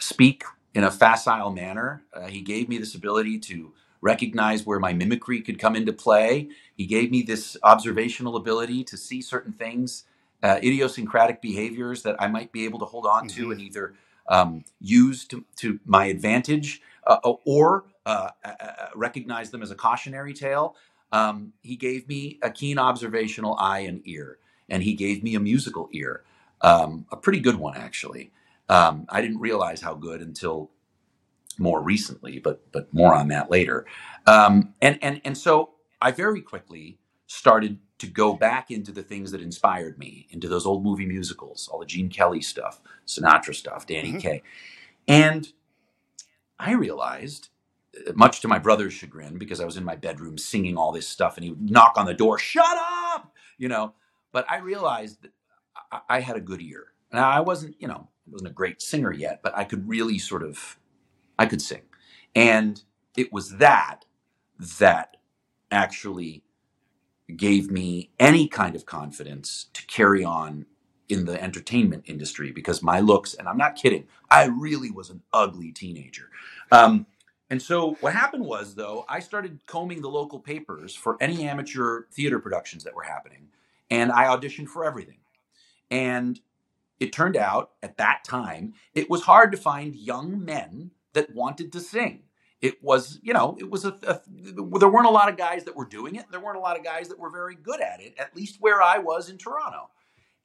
[0.00, 2.02] speak in a facile manner.
[2.14, 6.48] Uh, he gave me this ability to recognize where my mimicry could come into play.
[6.76, 10.04] He gave me this observational ability to see certain things,
[10.42, 13.52] uh, idiosyncratic behaviors that I might be able to hold on to mm-hmm.
[13.52, 13.94] and either
[14.28, 19.74] um, use to, to, my advantage uh, or uh, uh, uh, recognize them as a
[19.74, 20.76] cautionary tale.
[21.12, 25.40] Um, he gave me a keen observational eye and ear and he gave me a
[25.40, 26.22] musical ear,
[26.60, 28.30] um, a pretty good one actually.
[28.68, 30.70] Um, I didn't realize how good until
[31.60, 33.86] more recently, but but more on that later.
[34.26, 35.70] Um, and and and so
[36.00, 40.66] I very quickly started to go back into the things that inspired me, into those
[40.66, 44.18] old movie musicals, all the Gene Kelly stuff, Sinatra stuff, Danny mm-hmm.
[44.18, 44.42] Kaye,
[45.06, 45.52] and
[46.58, 47.50] I realized
[48.08, 51.06] uh, much to my brother's chagrin, because I was in my bedroom singing all this
[51.06, 52.76] stuff, and he would knock on the door, "Shut
[53.14, 53.94] up!" You know,
[54.32, 55.32] but I realized that
[56.08, 56.92] I, had a good ear.
[57.12, 60.42] Now I wasn't, you know, wasn't a great singer yet, but I could really sort
[60.42, 60.78] of,
[61.40, 61.82] I could sing,
[62.36, 62.82] and
[63.16, 64.06] it was that
[64.78, 65.16] that
[65.72, 66.44] actually
[67.36, 70.66] gave me any kind of confidence to carry on
[71.08, 75.22] in the entertainment industry because my looks, and I'm not kidding, I really was an
[75.32, 76.30] ugly teenager.
[76.72, 77.06] Um,
[77.50, 82.04] and so what happened was, though, I started combing the local papers for any amateur
[82.12, 83.48] theater productions that were happening
[83.90, 85.18] and I auditioned for everything.
[85.90, 86.40] And
[87.00, 91.72] it turned out at that time, it was hard to find young men that wanted
[91.72, 92.22] to sing.
[92.60, 94.20] It was, you know, it was a, a,
[94.78, 96.26] there weren't a lot of guys that were doing it.
[96.30, 98.82] There weren't a lot of guys that were very good at it, at least where
[98.82, 99.88] I was in Toronto.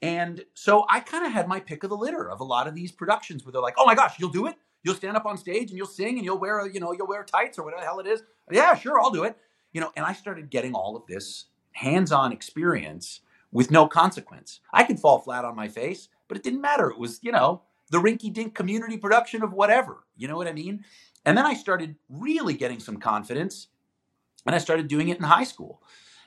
[0.01, 2.75] And so I kind of had my pick of the litter of a lot of
[2.75, 4.55] these productions where they're like, "Oh my gosh, you'll do it?
[4.83, 7.07] You'll stand up on stage and you'll sing and you'll wear, a, you know, you'll
[7.07, 9.35] wear tights or whatever the hell it is." Yeah, sure, I'll do it.
[9.73, 14.61] You know, and I started getting all of this hands-on experience with no consequence.
[14.71, 16.89] I could fall flat on my face, but it didn't matter.
[16.89, 20.05] It was, you know, the rinky dink community production of whatever.
[20.15, 20.85] You know what I mean?
[21.25, 23.67] And then I started really getting some confidence
[24.45, 25.81] and I started doing it in high school.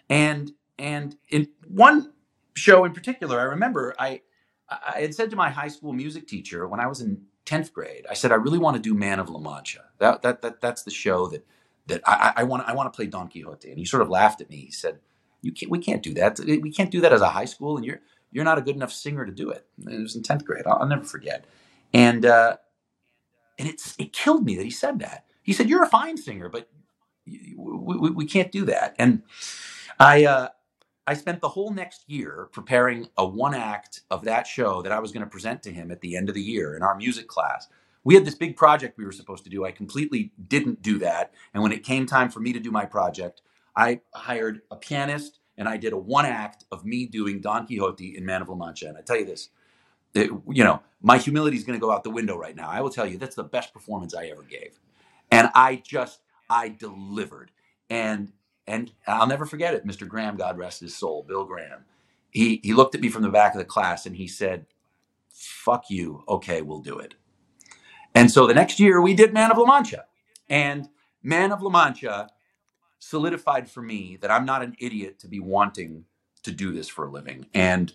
[0.09, 2.13] And and in one
[2.55, 4.23] show in particular, I remember I
[4.69, 8.05] I had said to my high school music teacher when I was in 10th grade,
[8.11, 9.87] I said, I really want to do Man of La Mancha.
[9.99, 11.47] That, that, that, that's the show that,
[11.87, 13.71] that I, I, want, I want to play Don Quixote.
[13.71, 14.57] And he sort of laughed at me.
[14.57, 14.99] He said,
[15.41, 16.39] you can't, we can't do that.
[16.39, 17.77] We can't do that as a high school.
[17.77, 19.67] And you're, you're not a good enough singer to do it.
[19.87, 20.67] It was in 10th grade.
[20.67, 21.45] I'll, I'll never forget.
[21.93, 22.57] And, uh,
[23.59, 25.25] and it's, it killed me that he said that.
[25.43, 26.69] He said, you're a fine singer, but
[27.27, 28.95] we, we, we can't do that.
[28.99, 29.23] And
[29.99, 30.49] I, uh,
[31.07, 35.01] I spent the whole next year preparing a one act of that show that I
[35.01, 37.29] was going to present to him at the end of the year in our music
[37.29, 37.67] class.
[38.05, 39.65] We had this big project we were supposed to do.
[39.65, 41.33] I completely didn't do that.
[41.55, 43.41] And when it came time for me to do my project,
[43.75, 48.17] I hired a pianist and I did a one act of me doing Don Quixote
[48.17, 48.89] in Man of La Mancha.
[48.89, 49.51] And I tell you this,
[50.15, 52.71] it, you know, my humility is going to go out the window right now.
[52.71, 54.79] I will tell you that's the best performance I ever gave.
[55.31, 57.51] And I just, I delivered.
[57.91, 58.33] And
[58.69, 60.07] and I'll never forget it, Mr.
[60.07, 61.87] Graham, God rest his soul, Bill Graham.
[62.31, 64.67] He, he looked at me from the back of the class and he said,
[65.31, 66.23] Fuck you.
[66.29, 67.15] Okay, we'll do it.
[68.15, 70.05] And so the next year we did Man of La Mancha.
[70.51, 70.89] And
[71.23, 72.29] Man of La Mancha
[72.99, 76.05] solidified for me that I'm not an idiot to be wanting
[76.43, 77.47] to do this for a living.
[77.55, 77.93] And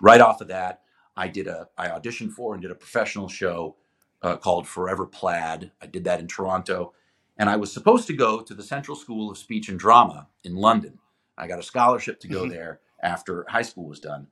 [0.00, 0.82] right off of that,
[1.16, 3.76] I did a I auditioned for and did a professional show
[4.22, 5.70] uh, called Forever Plaid.
[5.80, 6.92] I did that in Toronto.
[7.38, 10.56] And I was supposed to go to the Central School of Speech and Drama in
[10.56, 10.98] London.
[11.36, 12.50] I got a scholarship to go mm-hmm.
[12.50, 14.28] there after high school was done.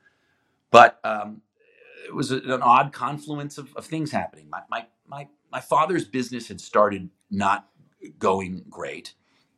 [0.70, 1.42] But um,
[2.06, 4.48] it was an odd confluence of, of things happening.
[4.48, 7.68] My, my, my, my father's business had started not
[8.18, 9.14] going great.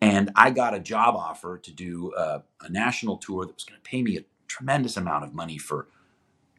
[0.07, 3.81] And I got a job offer to do a, a national tour that was going
[3.81, 5.88] to pay me a tremendous amount of money for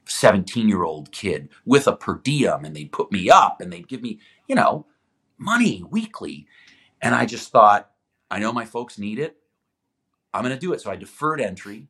[0.06, 3.88] 17 year old kid with a per diem and they'd put me up and they'd
[3.90, 4.86] give me you know
[5.38, 6.48] money weekly
[7.02, 7.92] and I just thought,
[8.30, 9.38] I know my folks need it.
[10.34, 10.82] I'm going to do it.
[10.82, 11.88] So I deferred entry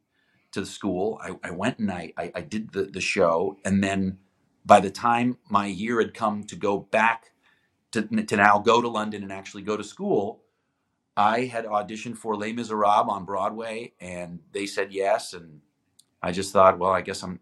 [0.52, 1.20] to the school.
[1.22, 3.58] I, I went and I, I, I, did the, the show.
[3.66, 4.20] And then
[4.66, 7.32] by the time my year had come to go back
[7.92, 10.42] to, to now go to London and actually go to school,
[11.18, 15.34] I had auditioned for Les Miserables on Broadway and they said yes.
[15.34, 15.62] And
[16.22, 17.40] I just thought, well, I guess I'm,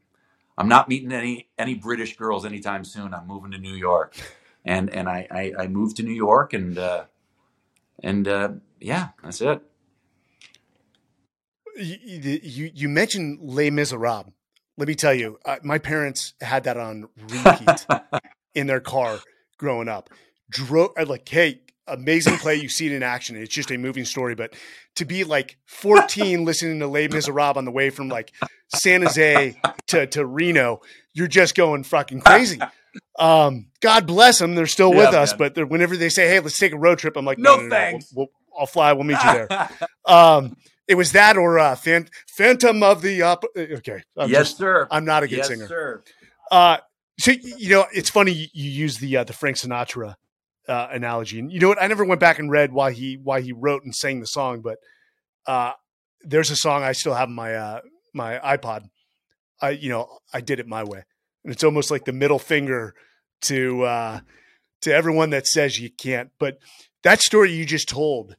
[0.57, 3.13] I'm not meeting any, any British girls anytime soon.
[3.13, 4.15] I'm moving to New York.
[4.67, 7.03] And, and I, I, I moved to New York and, uh,
[8.01, 9.61] and uh, yeah, that's it.
[11.77, 14.31] You, you, you mentioned Les Miserables.
[14.75, 17.85] Let me tell you, uh, my parents had that on repeat
[18.55, 19.19] in their car
[19.59, 20.09] growing up.
[20.49, 22.55] Drove uh, like, hey, amazing play.
[22.55, 23.35] You see it in action.
[23.35, 24.35] It's just a moving story.
[24.35, 24.53] But
[24.95, 28.31] to be like 14 listening to Les Miserables on the way from like
[28.73, 30.81] San Jose to, to Reno,
[31.13, 32.59] you're just going fucking crazy.
[33.19, 34.55] Um, God bless them.
[34.55, 35.51] They're still with yeah, us, man.
[35.53, 37.69] but whenever they say, "Hey, let's take a road trip," I'm like, "No, no, no
[37.69, 38.13] thanks.
[38.13, 38.93] No, we'll, we'll, I'll fly.
[38.93, 39.69] We'll meet you there."
[40.05, 40.55] um,
[40.87, 43.43] it was that or uh, Phantom of the Up.
[43.55, 44.87] Uh, okay, I'm yes, just, sir.
[44.91, 45.67] I'm not a good yes, singer.
[45.67, 46.03] Sir.
[46.51, 46.77] Uh,
[47.19, 50.15] so you know, it's funny you, you use the uh, the Frank Sinatra
[50.67, 51.81] uh, analogy, and you know what?
[51.81, 54.61] I never went back and read why he why he wrote and sang the song,
[54.61, 54.77] but
[55.47, 55.73] uh,
[56.23, 57.81] there's a song I still have in my uh,
[58.13, 58.89] my iPod.
[59.61, 61.03] I you know I did it my way
[61.45, 62.95] and it's almost like the middle finger
[63.41, 64.19] to uh,
[64.81, 66.31] to everyone that says you can't.
[66.39, 66.57] But
[67.03, 68.35] that story you just told,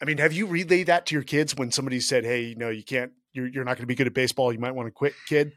[0.00, 2.82] I mean, have you relayed that to your kids when somebody said, "Hey, no, you
[2.82, 3.12] can't.
[3.32, 4.52] You're you're not going to be good at baseball.
[4.52, 5.52] You might want to quit, kid."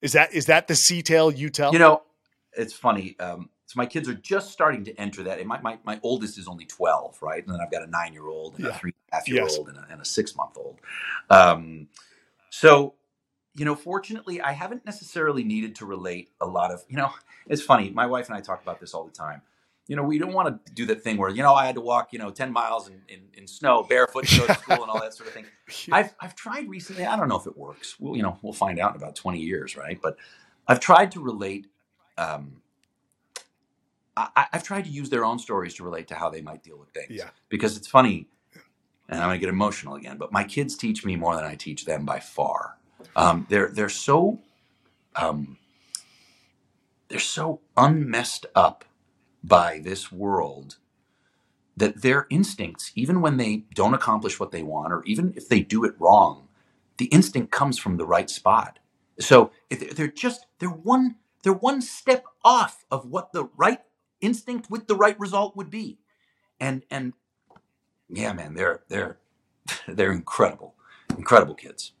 [0.00, 1.72] Is that is that the sea tale you tell?
[1.72, 2.02] You know,
[2.56, 3.18] it's funny.
[3.18, 5.44] Um, so my kids are just starting to enter that.
[5.46, 7.44] My, my, my oldest is only 12, right?
[7.44, 8.70] And then I've got a nine year old and yeah.
[8.70, 9.56] a three and a half year yes.
[9.56, 10.80] old and a, a six month old.
[11.30, 11.88] Um,
[12.50, 12.94] so
[13.54, 17.10] you know, fortunately, I haven't necessarily needed to relate a lot of, you know,
[17.46, 17.90] it's funny.
[17.90, 19.42] My wife and I talk about this all the time.
[19.86, 21.80] You know, we don't want to do that thing where, you know, I had to
[21.80, 24.90] walk, you know, 10 miles in, in, in snow barefoot to go to school and
[24.90, 25.44] all that sort of thing.
[25.92, 27.04] I've, I've tried recently.
[27.04, 28.00] I don't know if it works.
[28.00, 30.00] Well, you know, we'll find out in about 20 years, right?
[30.02, 30.16] But
[30.66, 31.66] I've tried to relate.
[32.16, 32.62] Um,
[34.16, 36.78] I, have tried to use their own stories to relate to how they might deal
[36.78, 37.10] with things.
[37.10, 37.30] Yeah.
[37.48, 38.28] Because it's funny,
[39.08, 41.56] and I'm going to get emotional again, but my kids teach me more than I
[41.56, 42.78] teach them by far.
[43.16, 44.40] Um, they're they're so
[45.16, 45.58] um,
[47.08, 48.84] they're so unmessed up
[49.42, 50.76] by this world
[51.76, 55.60] that their instincts, even when they don't accomplish what they want, or even if they
[55.60, 56.48] do it wrong,
[56.98, 58.78] the instinct comes from the right spot.
[59.18, 63.80] So they're just they're one they're one step off of what the right
[64.24, 65.98] instinct with the right result would be,
[66.58, 67.12] and and
[68.08, 69.18] yeah, man, they're they're
[69.88, 70.74] they're incredible,
[71.16, 71.92] incredible kids.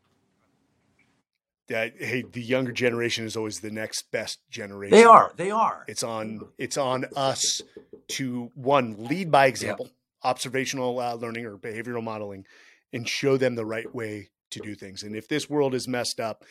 [1.68, 4.96] That hey the younger generation is always the next best generation.
[4.96, 5.84] they are they are.
[5.88, 7.62] It's on it's on us
[8.08, 9.94] to one lead by example yep.
[10.22, 12.44] observational uh, learning or behavioral modeling
[12.92, 15.02] and show them the right way to do things.
[15.02, 16.44] And if this world is messed up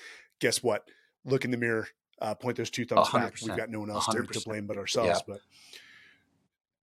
[0.43, 0.87] guess what?
[1.25, 1.87] Look in the mirror
[2.23, 3.35] uh, point those two thumbs back.
[3.45, 5.21] We've got no one else to, to blame but ourselves.
[5.27, 5.33] Yeah.
[5.35, 5.41] But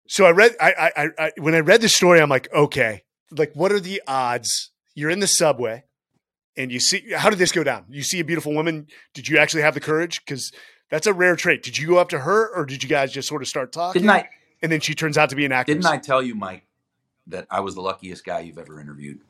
[0.05, 3.53] so I read, I, I, I, when I read the story, I'm like, okay, like
[3.53, 4.71] what are the odds?
[4.93, 5.85] You're in the subway,
[6.57, 7.85] and you see how did this go down?
[7.89, 8.87] You see a beautiful woman.
[9.13, 10.19] Did you actually have the courage?
[10.25, 10.51] Because
[10.91, 11.63] that's a rare trait.
[11.63, 14.01] Did you go up to her, or did you guys just sort of start talking?
[14.01, 14.29] Didn't I?
[14.61, 15.75] And then she turns out to be an actress.
[15.75, 16.65] Didn't I tell you, Mike,
[17.27, 19.21] that I was the luckiest guy you've ever interviewed?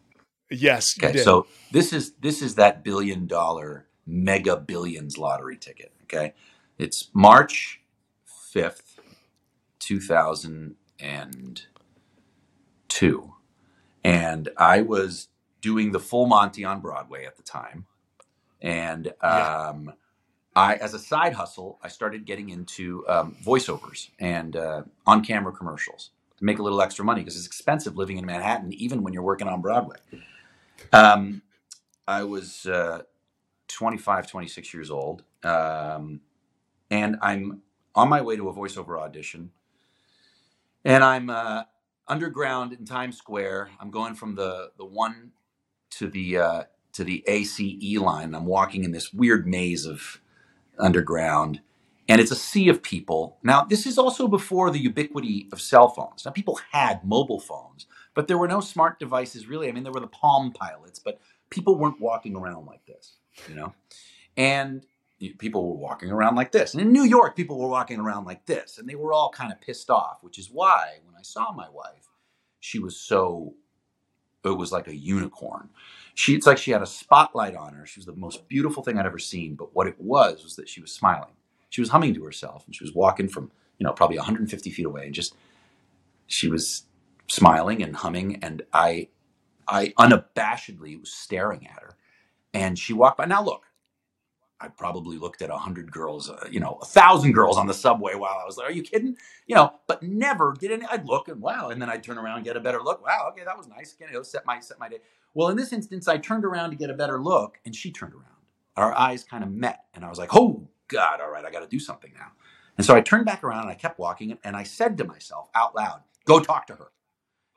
[0.50, 0.98] Yes.
[0.98, 1.24] you Okay, did.
[1.24, 5.94] so this is this is that billion dollar mega billions lottery ticket.
[6.06, 6.34] Okay,
[6.80, 7.82] it's March
[8.26, 9.00] fifth,
[9.80, 11.64] two thousand and
[12.90, 13.34] two,
[14.04, 15.30] and I was
[15.62, 17.88] doing the full Monty on Broadway at the time,
[18.62, 19.52] and Yeah.
[19.62, 19.94] um,
[20.56, 25.54] I, as a side hustle, I started getting into um, voiceovers and uh, on camera
[25.54, 29.14] commercials to make a little extra money because it's expensive living in Manhattan, even when
[29.14, 29.98] you're working on Broadway.
[30.94, 31.44] Um,
[32.08, 33.04] I was uh,
[33.70, 36.22] 25, 26 years old, um,
[36.92, 37.62] and I'm
[37.96, 39.52] on my way to a voiceover audition,
[40.86, 41.64] and I'm uh,
[42.08, 43.72] underground in Times Square.
[43.80, 45.32] I'm going from the the one
[45.92, 47.60] to the uh, to the ACE
[48.00, 48.36] line.
[48.36, 50.22] I'm walking in this weird maze of
[50.80, 51.62] underground,
[52.10, 53.38] and it's a sea of people.
[53.44, 56.26] Now, this is also before the ubiquity of cell phones.
[56.26, 59.70] Now, people had mobile phones, but there were no smart devices really.
[59.70, 63.16] I mean, there were the Palm Pilots, but people weren't walking around like this,
[63.48, 63.74] you know?
[64.38, 64.86] And
[65.38, 66.74] people were walking around like this.
[66.74, 69.52] And in New York, people were walking around like this, and they were all kind
[69.52, 72.08] of pissed off, which is why when I saw my wife,
[72.60, 73.54] she was so,
[74.44, 75.70] it was like a unicorn.
[76.14, 77.86] She, it's like she had a spotlight on her.
[77.86, 79.56] She was the most beautiful thing I'd ever seen.
[79.56, 81.34] But what it was was that she was smiling.
[81.70, 84.86] She was humming to herself, and she was walking from, you know, probably 150 feet
[84.86, 85.36] away, and just
[86.28, 86.84] she was
[87.28, 89.10] smiling and humming, and I,
[89.68, 91.96] I unabashedly was staring at her,
[92.54, 93.26] and she walked by.
[93.26, 93.64] Now look,
[94.62, 97.74] I probably looked at a hundred girls, uh, you know, a thousand girls on the
[97.74, 98.68] subway while I was there.
[98.68, 99.16] Are you kidding?
[99.48, 100.86] You know, but never did any.
[100.92, 103.06] I'd look and wow, and then I'd turn around and get a better look.
[103.06, 103.96] Wow, okay, that was nice.
[104.00, 104.98] You know, set my set my day.
[105.34, 108.14] Well, in this instance, I turned around to get a better look, and she turned
[108.14, 108.26] around.
[108.76, 111.62] Our eyes kind of met, and I was like, "Oh God, all right, I got
[111.62, 112.32] to do something now."
[112.78, 115.50] And so I turned back around and I kept walking, and I said to myself
[115.56, 116.92] out loud, "Go talk to her."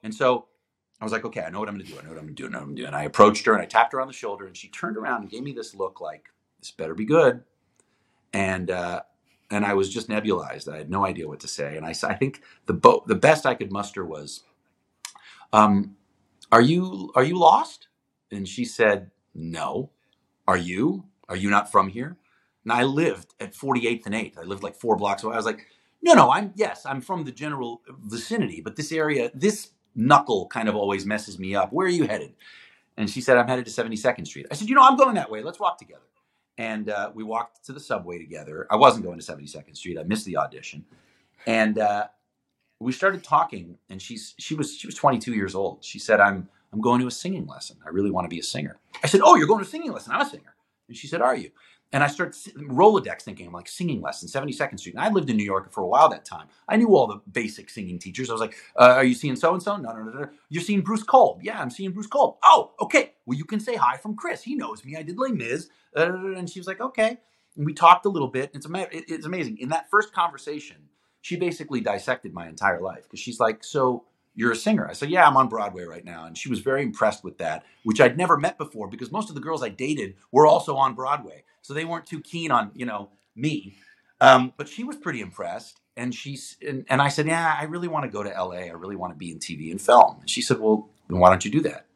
[0.05, 0.47] And so
[1.03, 1.99] I was like, "Okay, I know what I'm going to do.
[2.01, 2.49] I know what I'm going to do.
[2.49, 4.01] I know what I'm going to do." And I approached her and I tapped her
[4.03, 6.95] on the shoulder, and she turned around and gave me this look like, "This better
[6.95, 7.45] be good."
[8.33, 9.03] And uh,
[9.51, 10.73] and I was just nebulized.
[10.73, 11.77] I had no idea what to say.
[11.77, 14.45] And I, I think the bo- the best I could muster was,
[15.53, 15.97] um,
[16.53, 17.89] "Are you are you lost?"
[18.33, 19.91] And she said, "No."
[20.47, 21.05] Are you?
[21.29, 22.17] Are you not from here?
[22.65, 24.39] And I lived at 48th and 8th.
[24.39, 25.35] I lived like four blocks away.
[25.35, 25.67] I was like,
[26.03, 30.69] no, no, I'm yes, I'm from the general vicinity, but this area, this knuckle kind
[30.69, 31.73] of always messes me up.
[31.73, 32.35] Where are you headed?
[32.97, 34.47] And she said, I'm headed to 72nd Street.
[34.51, 35.43] I said, you know, I'm going that way.
[35.43, 36.03] Let's walk together.
[36.59, 38.67] And uh, we walked to the subway together.
[38.71, 39.99] I wasn't going to 72nd Street.
[39.99, 40.85] I missed the audition.
[41.47, 42.09] And uh,
[42.79, 43.79] we started talking.
[43.89, 45.83] And she's she was she was 22 years old.
[45.85, 47.79] She said, I'm I'm going to a singing lesson.
[47.85, 48.79] I really want to be a singer.
[49.03, 50.13] I said, Oh, you're going to a singing lesson?
[50.13, 50.55] I'm a singer.
[50.89, 51.51] And she said, Are you?
[51.93, 54.95] And I started si- Rolodex thinking, I'm like, singing lesson, 72nd Street.
[54.95, 56.47] And I lived in New York for a while that time.
[56.69, 58.31] I knew all the basic singing teachers.
[58.31, 59.77] I was like, uh, Are you seeing so and so?
[59.77, 60.29] No, no, no, no.
[60.49, 61.43] You're seeing Bruce Kolb.
[61.43, 62.37] Yeah, I'm seeing Bruce Kolb.
[62.45, 63.13] Oh, okay.
[63.27, 64.43] Well, you can say hi from Chris.
[64.43, 64.97] He knows me.
[64.97, 65.69] I did Les Mis.
[65.95, 67.19] And she was like, Okay.
[67.57, 68.51] And we talked a little bit.
[68.55, 69.59] It's, ama- it's amazing.
[69.59, 70.77] In that first conversation,
[71.21, 74.89] she basically dissected my entire life because she's like, So you're a singer.
[74.89, 76.25] I said, Yeah, I'm on Broadway right now.
[76.27, 79.35] And she was very impressed with that, which I'd never met before because most of
[79.35, 81.45] the girls I dated were also on Broadway.
[81.63, 83.77] So they weren't too keen on, you know, me.
[84.21, 85.81] Um, but she was pretty impressed.
[85.97, 88.63] And she's and, and I said, Yeah, I really want to go to LA.
[88.67, 90.19] I really want to be in TV and film.
[90.21, 91.87] And she said, Well, then why don't you do that?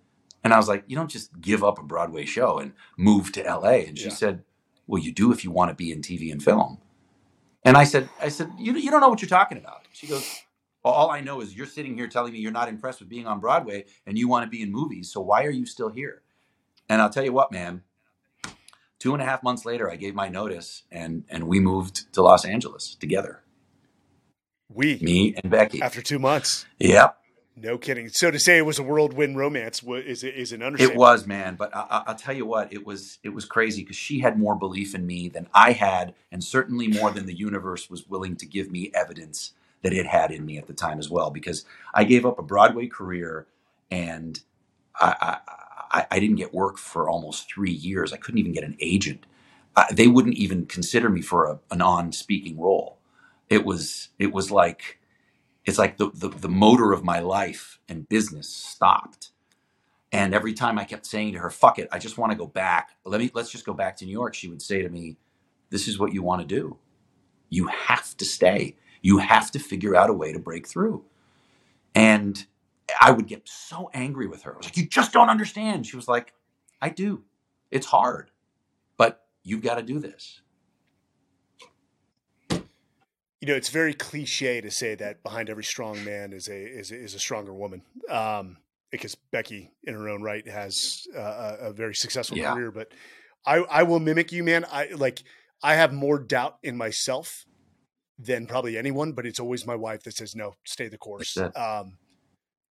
[0.45, 3.43] And I was like, You don't just give up a Broadway show and move to
[3.43, 3.85] LA.
[3.89, 4.15] And she Yeah.
[4.15, 4.45] said,
[4.87, 6.79] Well, you do if you want to be in TV and film.
[7.65, 9.83] And I said, I said, you, you don't know what you're talking about.
[9.93, 10.29] She goes,
[10.93, 13.41] all I know is you're sitting here telling me you're not impressed with being on
[13.41, 15.11] Broadway and you want to be in movies.
[15.13, 16.23] So why are you still here?
[16.89, 17.83] And I'll tell you what, man.
[18.99, 22.23] Two and a half months later, I gave my notice and and we moved to
[22.23, 23.43] Los Angeles together.
[24.73, 25.83] we Me and Becky.
[25.83, 26.67] after two months.
[26.79, 27.17] Yep,
[27.57, 28.09] No kidding.
[28.09, 30.97] So to say it was a whirlwind romance is is an understatement.
[30.97, 31.57] it was, man.
[31.57, 34.39] But I, I- I'll tell you what, it was it was crazy because she had
[34.39, 38.37] more belief in me than I had, and certainly more than the universe was willing
[38.37, 39.53] to give me evidence
[39.83, 41.31] that it had in me at the time as well.
[41.31, 41.65] Because
[41.95, 43.47] I gave up a Broadway career,
[43.91, 44.41] and
[44.97, 45.39] I,
[45.91, 48.13] I, I, didn't get work for almost three years.
[48.13, 49.27] I couldn't even get an agent.
[49.77, 52.99] I, they wouldn't even consider me for a, a non-speaking role.
[53.49, 54.99] It was it was like
[55.65, 59.31] it's like the, the the motor of my life and business stopped.
[60.13, 62.47] And every time I kept saying to her, "Fuck it, I just want to go
[62.47, 62.91] back.
[63.05, 65.17] Let me let's just go back to New York," she would say to me,
[65.71, 66.77] this is what you want to do.
[67.51, 68.77] You have to stay.
[69.07, 71.05] You have to figure out a way to break through.
[71.95, 72.45] And
[73.01, 74.53] I would get so angry with her.
[74.53, 75.87] I was like, You just don't understand.
[75.87, 76.33] She was like,
[76.83, 77.23] I do.
[77.71, 78.33] It's hard,
[78.97, 80.41] but you've got to do this.
[82.51, 86.91] You know, it's very cliche to say that behind every strong man is a is,
[86.91, 87.83] is a stronger woman.
[88.11, 88.57] Um,
[88.91, 92.55] because Becky, in her own right, has uh, a very successful Yeah.
[92.55, 92.73] career.
[92.73, 92.91] But
[93.47, 94.65] I, I will mimic you, man.
[94.69, 95.23] I like
[95.63, 97.45] I have more doubt in myself
[98.19, 101.45] than probably anyone, but it's always my wife that says no, stay the course.
[101.57, 101.99] Um,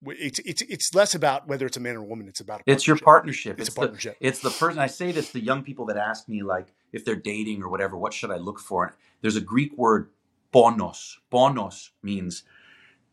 [0.07, 2.27] it's it's it's less about whether it's a man or a woman.
[2.27, 3.59] It's about It's your partnership.
[3.59, 4.17] It's It's, a the partnership.
[4.21, 7.15] it's the person I say this to young people that ask me like if they're
[7.17, 8.95] dating or whatever, what should I look for?
[9.21, 10.11] There's a Greek word
[10.53, 11.15] ponos.
[11.31, 12.43] Ponos means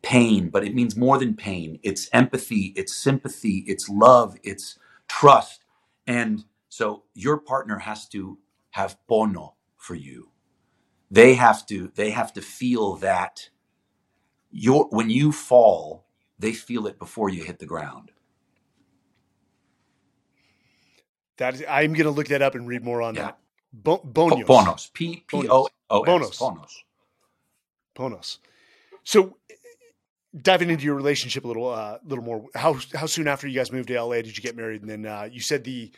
[0.02, 1.80] pain, but it means more than pain.
[1.84, 4.78] It's empathy, it's sympathy, it's love, it's
[5.08, 5.64] trust.
[6.08, 8.38] And so your partner has to
[8.72, 10.30] have bono for you.
[11.12, 13.50] They have to they have to feel that
[14.50, 16.06] your when you fall,
[16.38, 18.12] they feel it before you hit the ground.
[21.38, 23.24] That is, I'm going to look that up and read more on Yeah.
[23.26, 23.38] that.
[23.72, 24.46] Bo- Bonios.
[24.46, 24.90] Bonos.
[24.94, 26.06] P P O O S.
[26.06, 26.38] Bonos.
[26.38, 26.84] Bonos.
[27.96, 28.38] Ponos.
[29.04, 29.38] So,
[30.42, 32.46] diving into your relationship a little, uh, little more.
[32.54, 34.82] How how soon after you guys moved to LA did you get married?
[34.82, 35.92] And then uh, you said the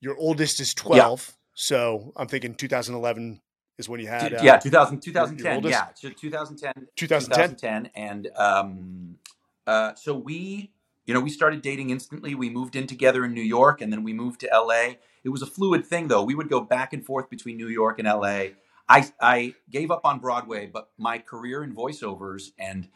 [0.00, 1.36] your oldest is twelve.
[1.54, 3.40] So I'm thinking 2011
[3.80, 4.32] is when you had.
[4.32, 5.70] Uh, yeah, 2000, your 2010.
[5.70, 6.86] Yeah, so 2010.
[6.94, 7.56] 2010.
[7.56, 7.90] 2010.
[7.96, 9.18] And um,
[9.66, 10.70] uh, so we,
[11.06, 12.36] you know, we started dating instantly.
[12.36, 14.94] We moved in together in New York and then we moved to LA.
[15.24, 16.22] It was a fluid thing though.
[16.22, 18.54] We would go back and forth between New York and LA.
[18.88, 22.88] I, I gave up on Broadway, but my career in voiceovers and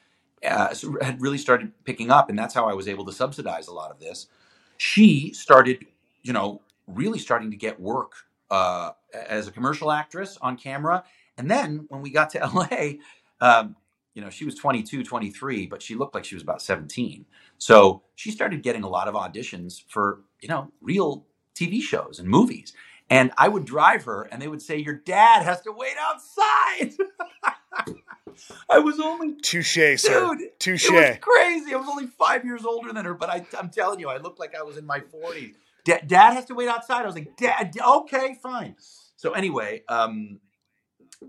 [0.44, 3.72] uh, had really started picking up, and that's how I was able to subsidize a
[3.72, 4.26] lot of this.
[4.76, 5.86] She started,
[6.22, 8.12] you know, really starting to get work
[8.50, 11.04] uh, as a commercial actress on camera.
[11.36, 12.94] And then when we got to LA,
[13.40, 13.76] um,
[14.14, 17.26] you know, she was 22, 23, but she looked like she was about 17.
[17.58, 22.28] So she started getting a lot of auditions for, you know, real TV shows and
[22.28, 22.72] movies.
[23.10, 26.92] And I would drive her and they would say, Your dad has to wait outside.
[28.70, 30.34] I was only, Touche, sir.
[30.36, 30.86] dude, Touche.
[30.86, 31.74] it was crazy.
[31.74, 34.40] I was only five years older than her, but I, I'm telling you, I looked
[34.40, 35.54] like I was in my 40s.
[35.84, 37.02] Da- Dad has to wait outside.
[37.02, 38.74] I was like, Dad, okay, fine.
[39.24, 40.38] So anyway, um,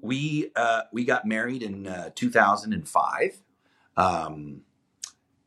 [0.01, 3.37] we uh, we got married in uh, 2005,
[3.95, 4.63] um,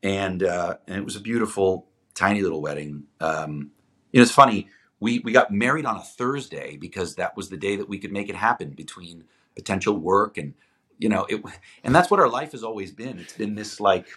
[0.01, 1.85] and uh, and it was a beautiful,
[2.15, 3.03] tiny little wedding.
[3.19, 3.69] Um,
[4.11, 4.67] it's funny.
[4.99, 8.11] We we got married on a Thursday because that was the day that we could
[8.11, 9.25] make it happen between
[9.55, 10.55] potential work and
[10.97, 11.43] you know it.
[11.83, 13.19] And that's what our life has always been.
[13.19, 14.07] It's been this like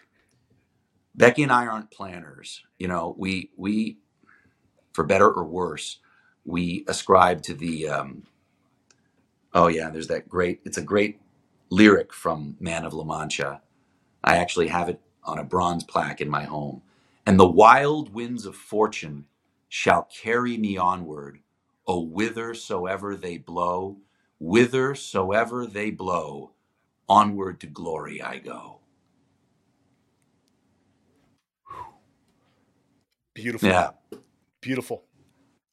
[1.15, 2.63] Becky and I aren't planners.
[2.79, 3.99] You know, we we
[4.95, 5.99] for better or worse,
[6.45, 8.25] we ascribe to the um,
[9.55, 11.21] oh yeah, there's that great it's a great
[11.71, 13.63] lyric from Man of La Mancha.
[14.25, 16.83] I actually have it on a bronze plaque in my home.
[17.27, 19.27] And the wild winds of fortune
[19.69, 21.41] shall carry me onward,
[21.87, 23.99] oh whithersoever they blow,
[24.41, 26.53] whithersoever they blow,
[27.09, 28.81] onward to glory I go.
[33.35, 33.69] Beautiful.
[33.69, 33.91] Yeah.
[34.61, 35.05] Beautiful.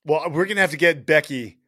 [0.09, 1.59] Well, we're gonna have to get Becky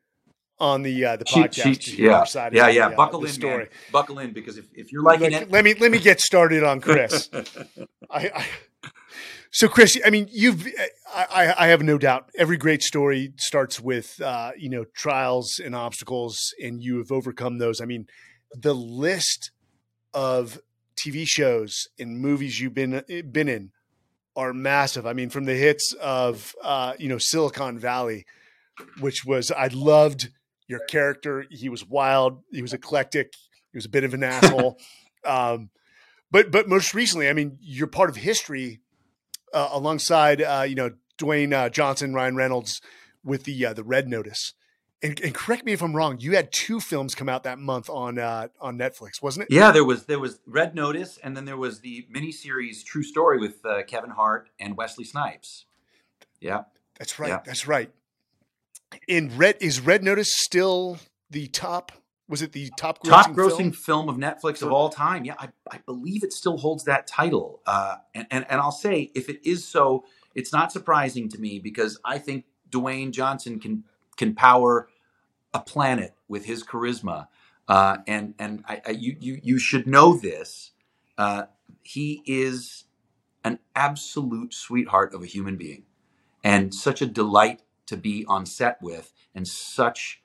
[0.59, 1.81] on the uh, the She, podcast.
[1.81, 2.87] she, yeah, side of yeah, the, yeah.
[2.87, 3.57] uh, Buckle in, story.
[3.57, 3.67] man.
[3.91, 6.81] Buckle in because if, if you're liking it, let me let me get started on
[6.81, 7.29] Chris.
[8.09, 8.45] I, I
[9.51, 10.65] so Chris, I mean, you've
[11.13, 15.61] I, I I have no doubt every great story starts with uh, you know trials
[15.63, 17.79] and obstacles, and you have overcome those.
[17.79, 18.07] I mean,
[18.55, 19.51] the list
[20.15, 20.59] of
[20.95, 23.71] TV shows and movies you've been been in
[24.41, 25.05] are massive.
[25.05, 28.25] I mean, from the hits of uh, you know Silicon Valley,
[28.99, 30.29] which was I loved
[30.67, 31.45] your character.
[31.49, 32.43] He was wild.
[32.51, 33.33] He was eclectic.
[33.71, 34.77] He was a bit of an asshole.
[35.25, 35.69] um,
[36.31, 38.81] but but most recently, I mean, you're part of history
[39.53, 42.81] uh, alongside uh, you know Dwayne uh, Johnson, Ryan Reynolds
[43.23, 44.53] with the uh, the Red Notice.
[45.03, 46.17] And, and correct me if I'm wrong.
[46.19, 49.53] You had two films come out that month on uh, on Netflix, wasn't it?
[49.53, 53.39] yeah, there was there was Red Notice, and then there was the miniseries True Story
[53.39, 55.65] with uh, Kevin Hart and Wesley Snipes.
[56.39, 56.63] Yeah,
[56.99, 57.29] That's right.
[57.29, 57.39] Yeah.
[57.45, 57.91] That's right.
[59.07, 60.99] In Red is Red Notice still
[61.31, 61.91] the top?
[62.27, 64.07] Was it the top grossing, top grossing film?
[64.07, 64.09] film?
[64.09, 65.25] of Netflix For- of all time.
[65.25, 67.61] Yeah, I, I believe it still holds that title.
[67.65, 71.57] Uh, and, and and I'll say, if it is so, it's not surprising to me
[71.57, 73.83] because I think Dwayne Johnson can
[74.17, 74.87] can power
[75.53, 77.27] a planet with his charisma.
[77.67, 80.71] Uh, and and I, I, you you you should know this.
[81.17, 81.43] Uh,
[81.83, 82.85] he is
[83.43, 85.83] an absolute sweetheart of a human being,
[86.43, 90.21] and such a delight to be on set with, and such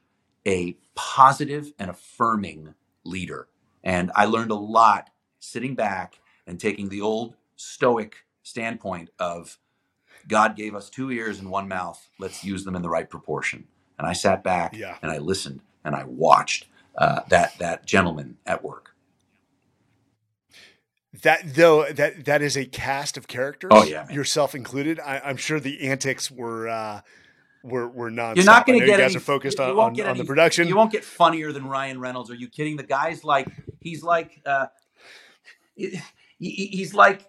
[0.47, 2.75] a positive and affirming
[3.05, 3.49] leader.
[3.85, 5.11] And I learned a lot
[5.41, 9.59] sitting back and taking the old stoic standpoint of
[10.29, 12.09] God gave us two ears and one mouth.
[12.19, 13.67] Let's use them in the right proportion.
[13.99, 14.97] And I sat back Yeah.
[15.03, 16.67] and I listened and I watched
[16.97, 18.95] uh, that that gentleman at work.
[21.23, 23.71] That though that that is a cast of characters.
[23.73, 24.15] Oh, yeah, man.
[24.15, 25.01] yourself included.
[25.01, 27.01] I, I'm sure the antics were uh,
[27.63, 28.37] were were nonstop.
[28.37, 30.25] You're not going to get you guys any, are focused on, on, get on the
[30.25, 30.69] production.
[30.69, 32.31] You won't get funnier than Ryan Reynolds.
[32.31, 32.77] Are you kidding?
[32.77, 33.49] The guy's like
[33.81, 34.67] he's like uh,
[35.75, 36.01] he-
[36.39, 37.23] he's like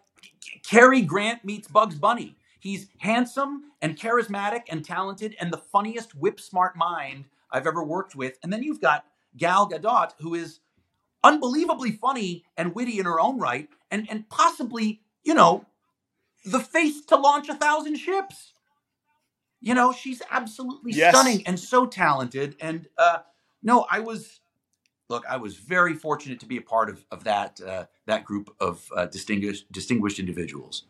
[0.66, 2.36] Cary Grant meets Bugs Bunny.
[2.60, 8.16] He's handsome and charismatic and talented and the funniest whip smart mind I've ever worked
[8.16, 8.38] with.
[8.44, 9.06] And then you've got
[9.38, 10.60] Gal Gadot, who is
[11.24, 15.66] unbelievably funny and witty in her own right, and and possibly you know
[16.46, 18.54] the face to launch a thousand ships.
[19.62, 21.14] You know, she's absolutely Yes.
[21.14, 22.56] stunning and so talented.
[22.62, 23.20] And uh,
[23.64, 24.40] no, I was
[25.10, 28.54] look, I was very fortunate to be a part of of that uh, that group
[28.60, 30.86] of uh, distinguished distinguished individuals.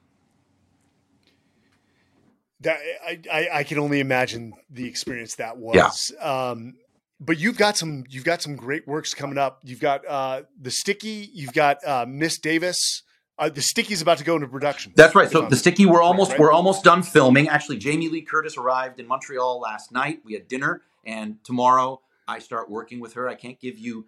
[2.62, 5.76] That I, I I can only imagine the experience that was.
[6.20, 6.74] Um,
[7.20, 9.60] but you've got some you've got some great works coming up.
[9.64, 11.30] You've got uh, the Sticky.
[11.34, 13.04] You've got uh, Miss Davis.
[13.40, 14.94] Uh, the Sticky's about to go into production.
[14.96, 15.30] That's right.
[15.30, 16.40] So I'm- the sticky, we're almost right?
[16.40, 17.48] we're almost done filming.
[17.48, 20.22] Actually, Jamie Lee Curtis arrived in Montreal last night.
[20.26, 23.30] We had dinner, and tomorrow I start working with her.
[23.30, 24.08] I can't give you,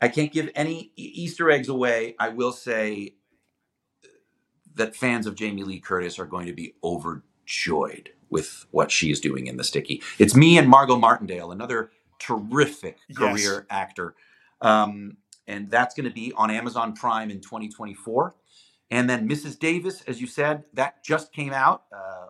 [0.00, 2.16] I can't give any Easter eggs away.
[2.18, 3.14] I will say
[4.74, 6.74] that fans of Jamie Lee Curtis are going to be
[7.44, 10.02] overjoyed with what she is doing in the sticky.
[10.18, 11.90] It's me and Margot Martindale, another
[12.20, 13.18] terrific Yes.
[13.18, 14.14] career actor,
[14.60, 18.34] um, and that's going to be on Amazon Prime in 2024.
[18.90, 19.58] And then Mrs.
[19.58, 22.26] Davis, as you said, that just came out uh,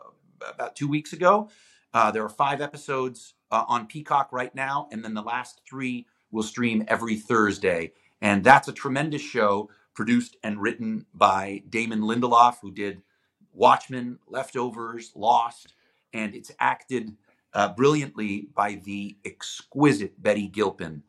[0.48, 1.50] about two weeks ago.
[1.94, 6.06] Uh, there are five episodes uh, on Peacock right now, and then the last three
[6.32, 7.92] will stream every Thursday.
[8.22, 13.02] And that's a tremendous show produced and written by Damon Lindelof, who did
[13.54, 15.74] Watchmen, Leftovers, Lost,
[16.14, 17.16] and it's acted
[17.54, 21.02] uh, brilliantly by the exquisite Betty Gilpin,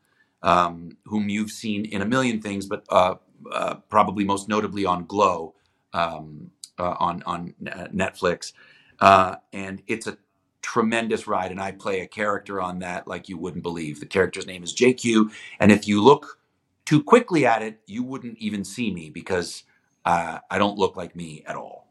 [0.43, 3.15] um, whom you've seen in a million things, but uh,
[3.51, 5.55] uh, probably most notably on Glow
[5.93, 8.53] um, uh, on on uh, Netflix,
[9.01, 10.17] uh, and it's a
[10.63, 11.51] tremendous ride.
[11.51, 13.99] And I play a character on that like you wouldn't believe.
[14.01, 16.39] The character's name is JQ, and if you look
[16.85, 19.63] too quickly at it, you wouldn't even see me because
[20.05, 21.84] I don't look like me at all.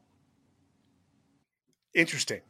[1.95, 2.41] Interesting.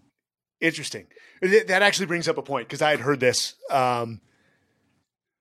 [0.60, 1.08] Interesting.
[1.42, 3.56] Th- That actually brings up a point because I had heard this.
[3.70, 4.22] Um,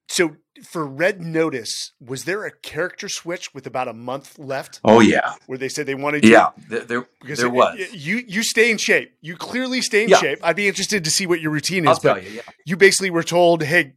[0.09, 5.01] so for Red Notice, was there a character switch with about a month left Oh
[5.01, 6.33] yeah, where they said they wanted you?
[6.33, 6.51] yeah.
[6.69, 7.79] There, there, Because there it- was.
[7.93, 9.17] you you stay in shape.
[9.23, 10.19] You clearly stay in Yeah.
[10.19, 10.39] shape.
[10.43, 11.99] I'd be interested to see what your routine I'll is.
[12.01, 12.31] But tell you.
[12.31, 12.43] Yeah.
[12.67, 13.95] you basically were told, "Hey,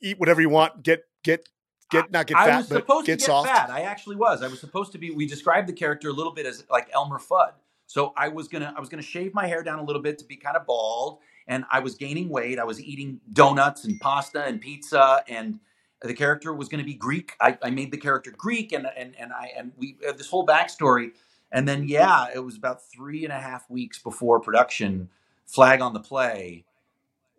[0.00, 0.82] eat whatever you want.
[0.84, 1.46] Get get
[1.90, 3.68] get not get I fat, was but supposed get to get soft." fat.
[3.70, 4.42] I actually was.
[4.42, 5.10] I was supposed to be.
[5.10, 7.52] We described the character a little bit as like Elmer Fudd.
[7.88, 10.24] So I was gonna I was gonna shave my hair down a little bit to
[10.26, 12.58] be kind of bald, and I was gaining weight.
[12.58, 15.58] I was eating donuts and pasta and pizza, and
[16.02, 17.32] the character was going to be Greek.
[17.40, 20.46] I, I made the character Greek, and and and I and we had this whole
[20.46, 21.12] backstory.
[21.50, 25.08] And then yeah, it was about three and a half weeks before production.
[25.46, 26.66] Flag on the play.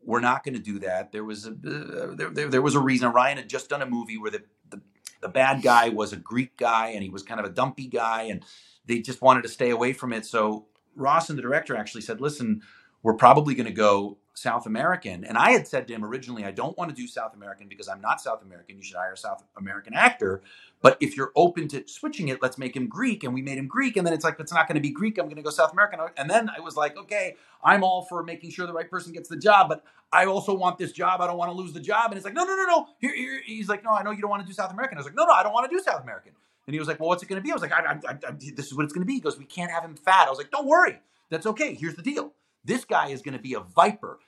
[0.04, 1.12] We're not going to do that.
[1.12, 3.12] There was a uh, there, there, there was a reason.
[3.12, 4.42] Ryan had just done a movie where the,
[4.72, 4.82] the
[5.22, 8.24] the bad guy was a Greek guy, and he was kind of a dumpy guy,
[8.24, 8.44] and
[8.90, 10.26] they just wanted to stay away from it.
[10.26, 10.66] So
[10.96, 12.62] Ross and the director actually said, "Listen,
[13.04, 16.52] we're probably going to go South American." And I had said to him originally, "I
[16.52, 18.76] don't want to do South American because I'm not South American.
[18.78, 20.42] You should hire a South American actor."
[20.82, 23.24] But if you're open to switching it, let's make him Greek.
[23.24, 23.98] And we made him Greek.
[23.98, 25.18] And then it's like, it's not going to be Greek.
[25.18, 26.00] I'm going to go South American.
[26.16, 29.28] And then I was like, okay, I'm all for making sure the right person gets
[29.28, 31.22] the job, but I also want this job.
[31.22, 32.12] I don't want to lose the job.
[32.12, 32.88] And it's like, no, no, no, no.
[33.00, 33.42] Here, here.
[33.46, 34.98] He's like, no, I know you don't want to do South American.
[34.98, 36.32] I was like, no, no, I don't want to do South American.
[36.70, 37.50] And he was like, well, what's it going to be?
[37.50, 39.16] I was like, I, I, I, this is what it's going to be.
[39.16, 40.28] He goes, we can't have him fat.
[40.28, 41.00] I was like, don't worry.
[41.32, 41.74] That's okay.
[41.74, 42.34] Here's the deal.
[42.64, 44.20] This guy is going to be a viper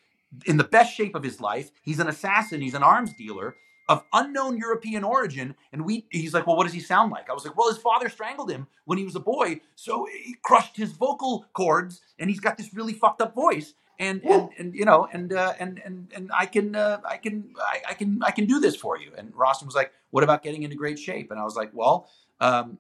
[0.48, 1.70] in the best shape of his life.
[1.84, 2.60] He's an assassin.
[2.60, 5.54] He's an arms dealer of unknown European origin.
[5.72, 7.30] And we, he's like, well, what does he sound like?
[7.30, 10.36] I was like, well, his father strangled him when he was a boy, so he
[10.42, 13.76] crushed his vocal cords, and he's got this really fucked up voice.
[14.00, 17.54] And and, and you know, and uh, and and and I can uh, I can
[17.60, 19.12] I, I can I can do this for you.
[19.16, 21.30] And Rawson was like, what about getting into great shape?
[21.30, 22.10] And I was like, well.
[22.42, 22.80] Um,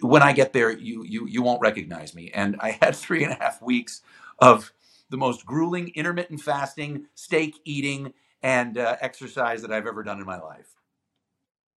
[0.00, 2.30] when I get there, you you you won't recognize me.
[2.32, 4.02] And I had three and a half weeks
[4.38, 4.72] of
[5.10, 10.26] the most grueling intermittent fasting, steak eating, and uh, exercise that I've ever done in
[10.26, 10.74] my life.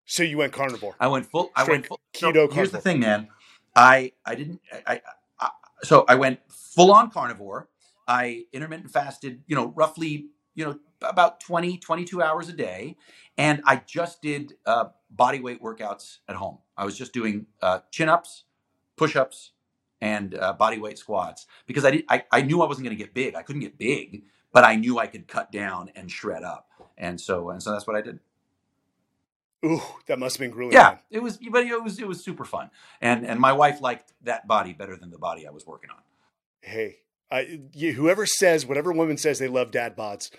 [0.05, 0.95] So you went carnivore.
[0.99, 1.51] I went full.
[1.55, 1.99] I went full.
[2.13, 3.29] keto so here's the thing, man.
[3.75, 4.61] I I didn't.
[4.85, 5.01] I, I,
[5.39, 5.49] I
[5.83, 7.69] so I went full on carnivore.
[8.07, 9.41] I intermittent fasted.
[9.47, 12.97] You know, roughly you know, about 20, 22 hours a day.
[13.37, 16.59] And I just did uh, body weight workouts at home.
[16.77, 18.43] I was just doing uh, chin ups,
[18.95, 19.51] push ups,
[20.01, 23.01] and uh, body weight squats because I, did, I, I knew I wasn't going to
[23.01, 23.35] get big.
[23.35, 26.69] I couldn't get big, but I knew I could cut down and shred up.
[26.97, 28.19] And so, and so that's what I did.
[29.65, 30.73] Ooh, that must have been grueling.
[30.73, 30.99] Yeah, man.
[31.09, 32.69] it was, but it was, it was super fun.
[32.99, 36.01] And, and my wife liked that body better than the body I was working on.
[36.59, 36.97] Hey,
[37.33, 40.29] I, you, whoever says, whatever woman says they love dad bods,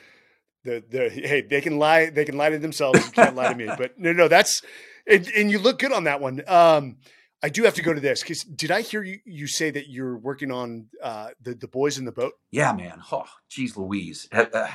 [0.65, 3.05] the, the, hey, they can lie, they can lie to themselves.
[3.05, 3.69] You can't lie to me.
[3.79, 4.63] But no, no, that's,
[5.07, 6.43] and, and you look good on that one.
[6.47, 6.97] Um,
[7.43, 9.89] I do have to go to this because did I hear you, you say that
[9.89, 12.33] you're working on uh, the the boys in the boat?
[12.51, 13.03] Yeah, man.
[13.13, 14.27] Oh, geez, Louise.
[14.33, 14.69] Uh,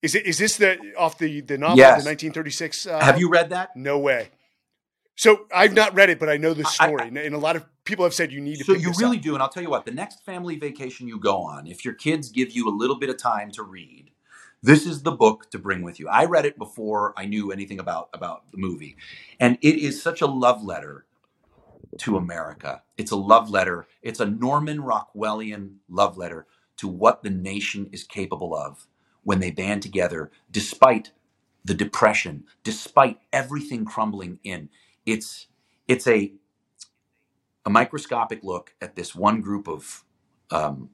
[0.00, 2.02] Is it is this the off the the novel, Yes.
[2.02, 2.86] the 1936?
[2.86, 3.76] Uh, have you read that?
[3.76, 4.30] No way.
[5.16, 7.56] So I've not read it, but I know the I- story, and- and a lot
[7.56, 8.64] of people have said you need to.
[8.64, 9.22] So you really up.
[9.22, 9.84] do, and I'll tell you what.
[9.84, 13.10] The next family vacation you go on, if your kids give you a little bit
[13.10, 14.10] of time to read,
[14.62, 16.08] this is the book to bring with you.
[16.08, 18.96] I read it before I knew anything about about the movie,
[19.38, 21.06] and it is such a love letter
[21.98, 22.82] to America.
[22.96, 23.86] It's a love letter.
[24.02, 26.46] It's a Norman Rockwellian love letter
[26.78, 28.86] to what the nation is capable of
[29.22, 31.12] when they band together, despite
[31.64, 34.68] the depression, despite everything crumbling in.
[35.06, 35.46] It's
[35.88, 36.32] it's a
[37.66, 40.04] a microscopic look at this one group of
[40.50, 40.90] um,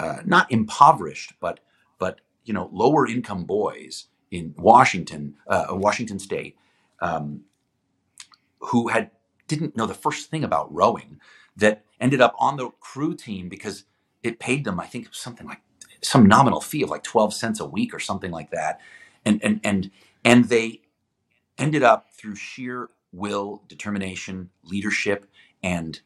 [0.00, 1.60] uh, not impoverished, but
[1.98, 6.56] but you know lower income boys in Washington, uh, Washington State,
[7.00, 7.42] um,
[8.60, 9.10] who had
[9.48, 11.20] didn't know the first thing about rowing,
[11.56, 13.84] that ended up on the crew team because
[14.22, 15.62] it paid them, I think, something like
[16.02, 18.80] some nominal fee of like twelve cents a week or something like that,
[19.26, 19.90] and and and
[20.24, 20.82] and they
[21.58, 25.26] ended up through sheer will, determination, leadership,
[25.62, 26.00] and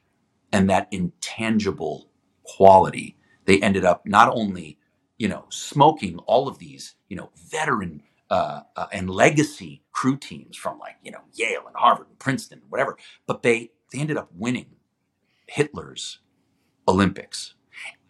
[0.52, 2.08] and that intangible
[2.44, 4.78] quality, they ended up not only
[5.18, 10.56] you know smoking all of these you know veteran uh, uh, and legacy crew teams
[10.56, 12.96] from like you know Yale and Harvard and Princeton, and whatever,
[13.26, 14.66] but they they ended up winning
[15.48, 16.20] Hitler's
[16.88, 17.54] Olympics,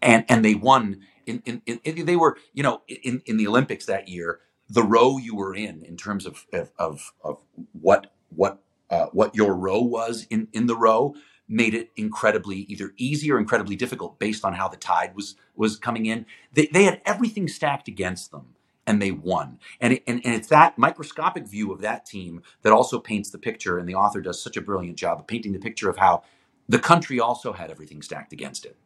[0.03, 1.01] and and they won.
[1.27, 4.41] In, in, in they were you know in, in the Olympics that year
[4.71, 7.13] the row you were in in terms of of of,
[7.73, 11.15] what what uh, what your row was in in the row
[11.53, 15.79] made it incredibly either easy or incredibly difficult based on how the tide was was
[15.79, 16.27] coming in.
[16.55, 19.61] They they had everything stacked against them and they won.
[19.81, 23.39] And it, and, and it's that microscopic view of that team that also paints the
[23.39, 26.25] picture and the author does such a brilliant job of painting the picture of how
[26.69, 28.79] the country also had everything stacked against it.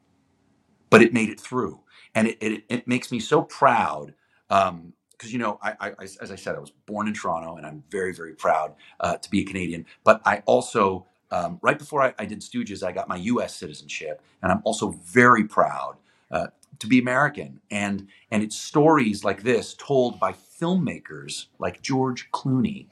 [0.91, 1.83] But it made it through.
[2.15, 4.15] And it it, it makes me so proud
[4.51, 7.67] um, because you know, I, I- as I said, I was born in Toronto, and
[7.67, 9.87] I'm very, very proud uh, to be a Canadian.
[10.05, 13.55] But I also, um, right before I, I did Stooges, I got my U.S.
[13.57, 15.97] citizenship, and I'm also very proud
[16.31, 16.49] uh,
[16.79, 17.61] to be American.
[17.71, 22.87] And and it's stories like this told by filmmakers like George Clooney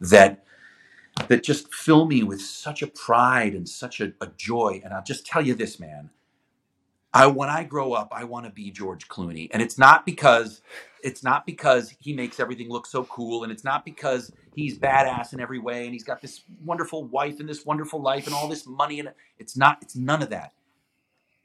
[0.00, 0.44] that
[1.28, 4.80] that just fill me with such a pride and such a, a joy.
[4.84, 6.10] And I'll just tell you this, man.
[7.16, 10.60] I when I grow up, I want to be George Clooney, and it's not because
[11.02, 15.32] it's not because he makes everything look so cool, and it's not because he's badass
[15.32, 18.48] in every way, and he's got this wonderful wife and this wonderful life and all
[18.48, 19.78] this money, and it's not.
[19.80, 20.52] It's none of that.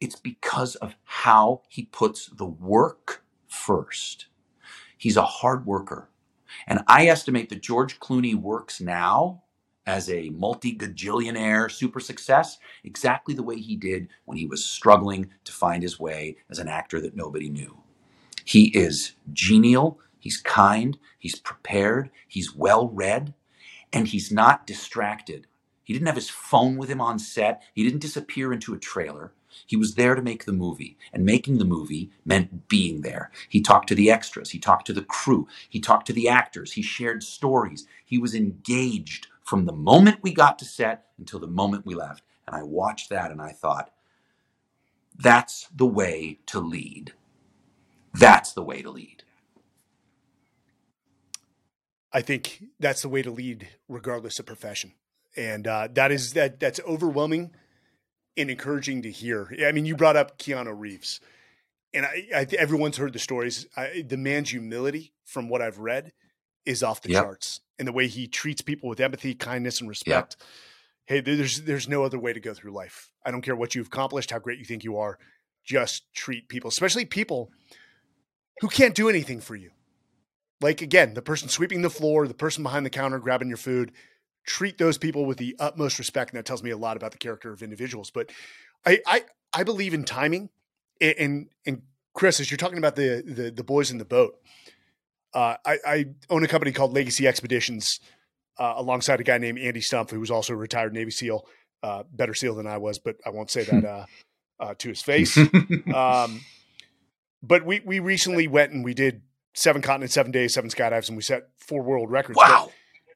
[0.01, 4.28] It's because of how he puts the work first.
[4.97, 6.09] He's a hard worker,
[6.67, 9.43] and I estimate that George Clooney works now
[9.86, 15.51] as a multi-gajillionaire super success exactly the way he did when he was struggling to
[15.51, 17.77] find his way as an actor that nobody knew.
[18.45, 23.34] He is genial, he's kind, he's prepared, he's well read,
[23.93, 25.47] and he's not distracted.
[25.84, 29.34] He didn't have his phone with him on set, he didn't disappear into a trailer.
[29.67, 33.32] He was there to make the movie, and making the movie meant being there.
[33.49, 36.73] He talked to the extras, he talked to the crew, he talked to the actors,
[36.73, 37.86] he shared stories.
[38.05, 42.23] He was engaged from the moment we got to set until the moment we left.
[42.47, 43.91] And I watched that and I thought,
[45.13, 47.11] that's the way to lead.
[48.13, 49.23] That's the way to lead.
[52.13, 54.93] I think that's the way to lead, regardless of profession,
[55.35, 56.61] and uh, that is that.
[56.61, 57.51] That's overwhelming
[58.37, 59.53] and encouraging to hear.
[59.65, 61.19] I mean, you brought up Keanu Reeves,
[61.93, 63.67] and I, I everyone's heard the stories.
[63.75, 66.13] I, the man's humility, from what I've read,
[66.66, 67.24] is off the Yep.
[67.24, 70.38] charts, and the way he treats people with empathy, kindness, and respect.
[71.05, 73.12] Hey, there's there's no other way to go through life.
[73.26, 75.18] I don't care what you've accomplished, how great you think you are.
[75.64, 77.51] Just treat people, especially people
[78.62, 79.72] who can't do anything for you
[80.62, 83.91] like again, the person sweeping the floor, the person behind the counter grabbing your food,
[84.45, 87.18] treat those people with the utmost respect, and that tells me a lot about the
[87.18, 88.12] character of individuals.
[88.12, 88.32] But
[88.86, 90.49] I I, I believe in timing,
[91.01, 91.82] and and, and
[92.14, 94.36] Chris, as you're talking about the, the the boys in the boat,
[95.34, 97.99] Uh, I, I, own a company called Legacy Expeditions
[98.59, 101.45] uh, alongside a guy named Andy Stumpf, who was also a retired Navy SEAL,
[101.84, 104.05] uh, better SEAL than I was, but I won't say that uh,
[104.59, 105.38] uh, to his face.
[105.95, 106.41] um,
[107.41, 109.21] but we we recently went and we did
[109.53, 112.38] seven continents, seven days, seven skydives, and we set four world records.
[112.38, 112.65] Wow.
[112.65, 112.73] But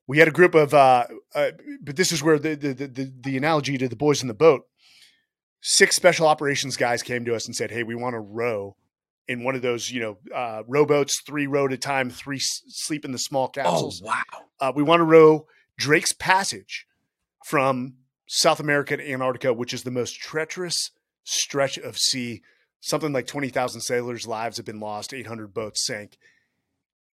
[0.07, 1.51] we had a group of, uh, uh,
[1.81, 4.63] but this is where the, the, the the analogy to the boys in the boat.
[5.61, 8.75] Six special operations guys came to us and said, "Hey, we want to row
[9.27, 12.61] in one of those, you know, uh, rowboats, three row at a time, three s-
[12.67, 14.01] sleep in the small capsules.
[14.03, 14.21] Oh wow!
[14.59, 15.47] Uh, we want to row
[15.77, 16.85] Drake's Passage
[17.45, 17.95] from
[18.27, 20.91] South America to Antarctica, which is the most treacherous
[21.23, 22.41] stretch of sea.
[22.81, 26.17] Something like 20,000 sailors' lives have been lost, 800 boats sank.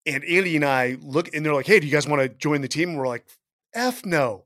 [0.05, 2.61] And Andy and I look, and they're like, hey, do you guys want to join
[2.61, 2.89] the team?
[2.89, 3.25] And we're like,
[3.73, 4.45] F no.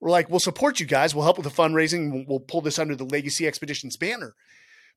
[0.00, 1.14] We're like, we'll support you guys.
[1.14, 2.12] We'll help with the fundraising.
[2.12, 4.34] We'll, we'll pull this under the Legacy Expeditions banner.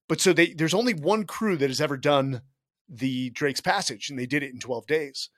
[0.08, 2.42] But so they, there's only one crew that has ever done
[2.88, 5.30] the Drake's Passage, and they did it in 12 days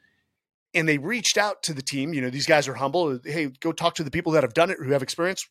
[0.74, 2.14] and they reached out to the team.
[2.14, 3.20] You know, these guys are humble.
[3.24, 5.48] Hey, go talk to the people that have done it, who have experience.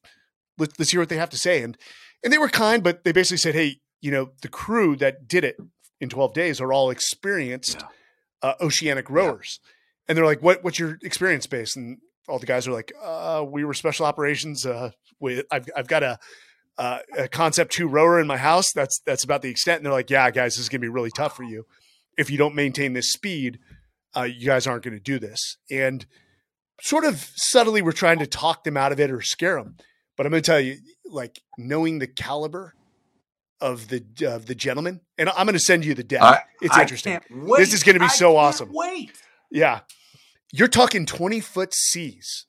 [0.58, 1.62] Let's, let's hear what they have to say.
[1.62, 1.76] And
[2.22, 5.42] and they were kind, but they basically said, hey, you know, the crew that did
[5.42, 5.56] it
[6.00, 8.50] in 12 days are all experienced Yeah.
[8.50, 9.58] uh, oceanic rowers.
[10.06, 11.76] And they're like, what what's your experience base?
[11.76, 11.98] And
[12.28, 14.66] all the guys are like, uh, we were special operations.
[14.66, 16.18] Uh, we, I've I've got a
[16.78, 18.72] uh, a concept two rower in my house.
[18.72, 19.78] That's that's about the extent.
[19.78, 21.66] And they're like, yeah, guys, this is gonna be really tough for you
[22.18, 23.58] if you don't maintain this speed
[24.16, 25.58] uh, you guys aren't going to do this.
[25.70, 26.06] And
[26.80, 29.76] sort of subtly, we're trying to talk them out of it or scare them.
[30.16, 32.74] But I'm going to tell you, like knowing the caliber
[33.60, 36.22] of the of the gentleman, and I'm going to send you the deck.
[36.22, 37.20] I- it's I interesting.
[37.58, 38.70] This is gonna be I so awesome.
[38.72, 39.12] Wait.
[39.50, 39.80] Yeah,
[40.52, 42.46] you're talking 20 foot seas,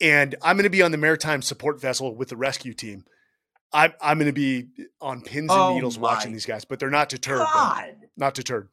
[0.00, 3.04] and I'm going to be on the maritime support vessel with the rescue team.
[3.72, 4.68] I'm I'm going to be
[5.00, 7.40] on pins and Oh needles watching these guys, but they're not deterred.
[7.40, 7.94] God.
[8.16, 8.68] Not deterred.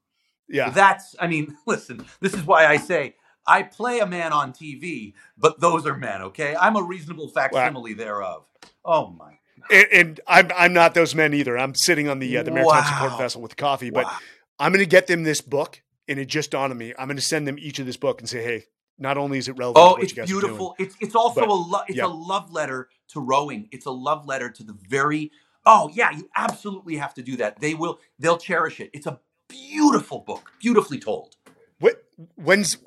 [0.47, 0.69] Yeah.
[0.69, 3.15] That's, I mean, listen, this is why I say
[3.47, 6.55] I play a man on TV, but those are men, okay?
[6.55, 8.45] I'm a reasonable facsimile thereof.
[8.83, 9.37] Oh my.
[9.71, 11.57] and, and I'm I'm not those men either.
[11.57, 14.17] I'm sitting on the uh, the maritime support vessel with coffee, but Wow.
[14.59, 16.93] I'm going to get them this book, and it just dawned on me.
[16.97, 18.65] I'm going to send them each of this book and say, hey,
[18.97, 20.75] not only is it relevant, to Oh, it's are doing, beautiful.
[20.79, 22.05] It's it's also But, a lo- it's yeah.
[22.05, 23.67] a love letter to rowing.
[23.71, 25.31] It's a love letter to the very
[25.65, 27.59] Oh, yeah, you absolutely have to do that.
[27.59, 28.91] They will they'll cherish it.
[28.93, 31.35] It's a beautiful book, beautifully told.
[31.79, 32.03] what
[32.35, 32.77] when's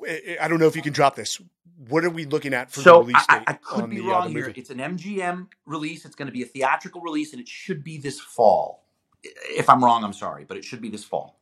[0.41, 1.39] I don't know if you can drop this.
[1.87, 3.43] What are we looking at for the release date?
[3.47, 4.53] I, I could be the, uh, wrong the here.
[4.55, 6.05] It's an MGM release.
[6.05, 8.85] It's going to be a theatrical release, and it should be this fall.
[9.23, 11.39] If I'm wrong, I'm sorry, but it should be this fall.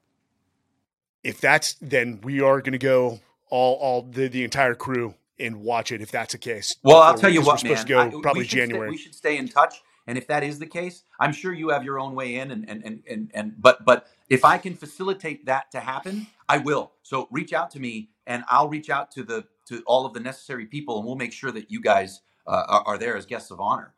[1.24, 5.58] If that's then we are going to go all all the the entire crew and
[5.62, 6.02] watch it.
[6.02, 7.78] If that's the case, Well, I'll tell you what, we're man.
[7.78, 8.90] supposed to go I- we probably should stay- January.
[8.90, 11.84] we should stay in touch, and if that is the case, I'm sure you have
[11.84, 15.46] your own way in, and and and and, and but but if I can facilitate
[15.46, 16.94] that to happen, I will.
[17.04, 20.20] So reach out to me, and I'll reach out to the to all of the
[20.20, 23.52] necessary people, and we'll make sure that you guys uh, are, are there as guests
[23.52, 23.94] of honor.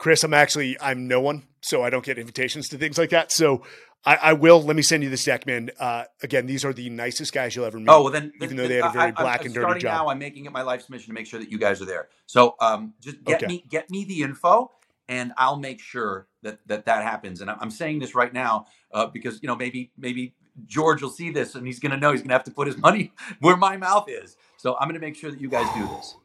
[0.00, 3.30] Chris, I'm actually I'm no one, so I don't get invitations to things like that.
[3.30, 3.64] So
[4.02, 4.62] I, I will.
[4.62, 5.68] Let me send you this deck, man.
[5.78, 7.90] Uh, again, these are the nicest guys you'll ever meet.
[7.90, 9.82] Oh well, then even though they had a very I- black I'm and dirty starting
[9.82, 9.92] job.
[9.94, 12.08] now, I'm making it my life's mission to make sure that you guys are there.
[12.24, 13.46] So um, just get Okay.
[13.46, 14.72] me get me the info,
[15.06, 17.42] and I'll make sure that that that happens.
[17.42, 20.34] And I'm, I'm saying this right now uh, because you know maybe maybe
[20.66, 22.68] George will see this and he's going to know he's going to have to put
[22.68, 24.34] his money where my mouth is.
[24.56, 26.16] So I'm going to make sure that you guys do this.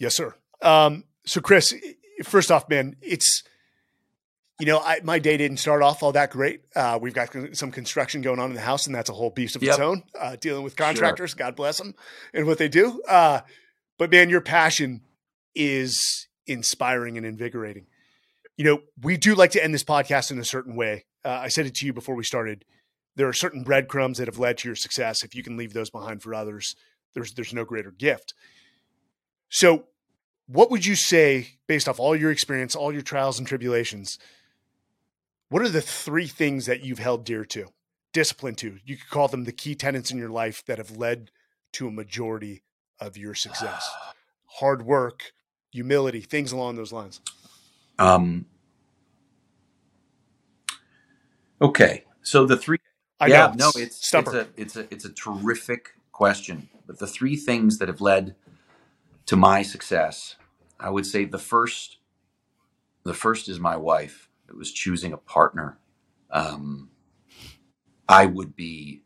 [0.00, 0.34] Yes, sir.
[0.60, 1.72] Um, so, Chris,
[2.22, 3.42] first off, man, it's
[4.60, 6.62] you know I, my day didn't start off all that great.
[6.76, 9.56] Uh, we've got some construction going on in the house, and that's a whole beast
[9.56, 10.02] of its own.
[10.18, 11.94] Uh, dealing with contractors, God bless them,
[12.32, 13.02] and what they do.
[13.02, 13.40] Uh,
[13.98, 15.02] but man, your passion
[15.54, 17.86] is inspiring and invigorating.
[18.56, 21.06] You know, we do like to end this podcast in a certain way.
[21.24, 22.64] Uh, I said it to you before we started.
[23.16, 25.22] There are certain breadcrumbs that have led to your success.
[25.24, 26.76] If you can leave those behind for others,
[27.14, 28.34] there's there's no greater gift.
[29.48, 29.86] So,
[30.46, 34.18] what would you say, based off all your experience, all your trials and tribulations?
[35.48, 37.68] What are the three things that you've held dear to,
[38.12, 38.78] discipline to?
[38.84, 41.30] You could call them the key tenets in your life that have led
[41.72, 42.62] to a majority
[43.00, 43.90] of your success.
[44.58, 45.32] Hard work,
[45.72, 47.20] humility, things along those lines.
[47.98, 48.46] Um,
[51.60, 52.78] okay, so the three
[53.20, 56.68] I yeah, know, no, it's it's a it's a it's a terrific question.
[56.86, 58.34] But the three things that have led
[59.26, 60.36] to my success,
[60.80, 61.98] I would say the first,
[63.04, 64.28] the first is my wife.
[64.48, 65.78] It was choosing a partner.
[66.30, 66.90] Um,
[68.08, 69.02] I would be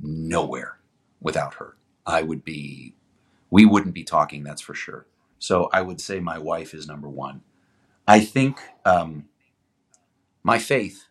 [0.00, 0.78] nowhere
[1.20, 1.76] without her.
[2.06, 2.94] I would be,
[3.50, 4.42] we wouldn't be talking.
[4.44, 5.06] That's for sure.
[5.38, 7.42] So I would say my wife is number one.
[8.08, 9.26] I think um,
[10.42, 11.06] my faith.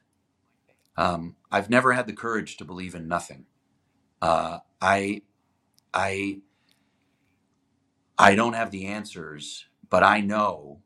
[0.97, 3.45] Um, I've never had the courage to believe in nothing.
[4.22, 5.24] Uh, I,
[5.93, 6.39] I,
[8.22, 10.82] I don't have the answers, but I know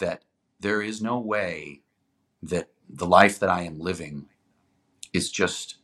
[0.00, 0.24] that
[0.60, 1.82] there is no way
[2.42, 4.26] that the life that I am living
[5.12, 5.76] is just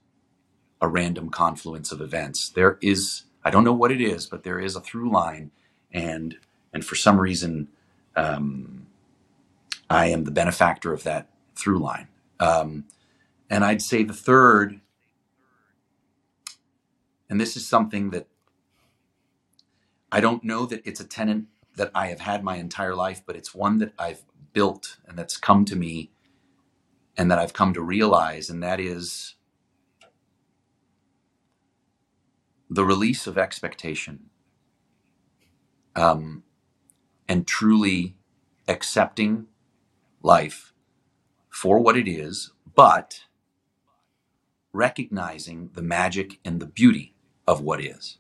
[0.81, 2.51] a random confluence of events.
[2.51, 5.53] There is, I don't know what it is, but there is a through line,
[5.93, 6.37] and
[6.73, 7.69] and for some reason,
[8.17, 8.87] um,
[9.89, 12.09] I am the benefactor of that through line.
[12.41, 12.85] Um,
[13.51, 14.81] and I'd say the third,
[17.31, 18.27] and this is something that
[20.13, 23.37] I don't know that it's a tenant that I have had my entire life, but
[23.37, 26.11] it's one that I've built and that's come to me
[27.17, 29.35] and that I've come to realize, and that is
[32.69, 34.31] the release of expectation
[35.97, 36.43] um,
[37.29, 38.17] and truly
[38.69, 39.47] accepting
[40.23, 40.73] life
[41.51, 43.25] for what it is, but
[44.73, 47.15] recognizing the magic and the beauty
[47.47, 48.19] of what is,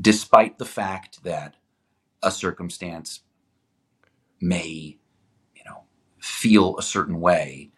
[0.00, 1.56] despite the fact that
[2.22, 3.20] a circumstance
[4.40, 4.98] may,
[5.54, 5.84] you know,
[6.18, 7.70] feel a certain way.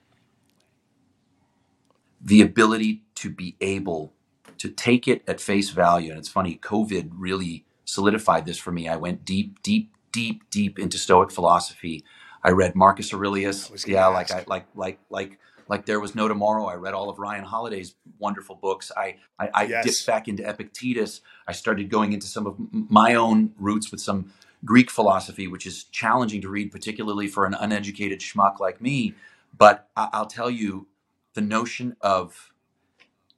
[2.21, 4.15] The ability to be able
[4.59, 6.11] to take it at face value.
[6.11, 8.89] And it's funny, COVID really solidified this for me.
[8.89, 12.05] I went deep, deep, deep, deep into Stoic philosophy.
[12.43, 13.71] I read Marcus Aurelius.
[13.87, 15.39] Yeah, like I like like like
[15.69, 16.67] like there was no tomorrow.
[16.67, 18.93] I read all of Ryan Holiday's wonderful books.
[18.97, 19.85] I I, I yes.
[19.85, 21.21] dipped back into Epictetus.
[21.47, 24.33] I started going into some of my own roots with some
[24.65, 29.15] Greek philosophy, which is challenging to read, particularly for an uneducated schmuck like me.
[29.57, 30.89] But I, I'll tell you,
[31.35, 32.53] the notion of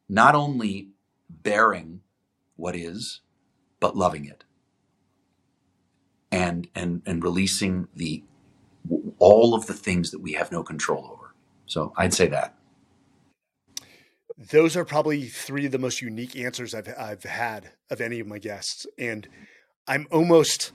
[0.09, 0.91] not only
[1.29, 2.01] bearing
[2.57, 3.21] what is,
[3.81, 4.45] but loving it.
[6.31, 8.23] And and and releasing the
[9.19, 11.18] all of the things that we have no control over.
[11.69, 12.55] So I'd say that.
[14.37, 18.27] Those are probably three of the most unique answers I've I've had of any of
[18.27, 18.87] my guests.
[18.97, 19.29] And
[19.87, 20.73] I'm almost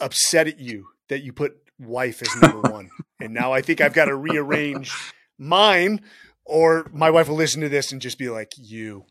[0.00, 2.90] upset at you that you put wife as number one.
[3.20, 4.92] and now I think I've got to rearrange
[5.38, 6.02] mine
[6.44, 9.04] or my wife will listen to this and just be like, you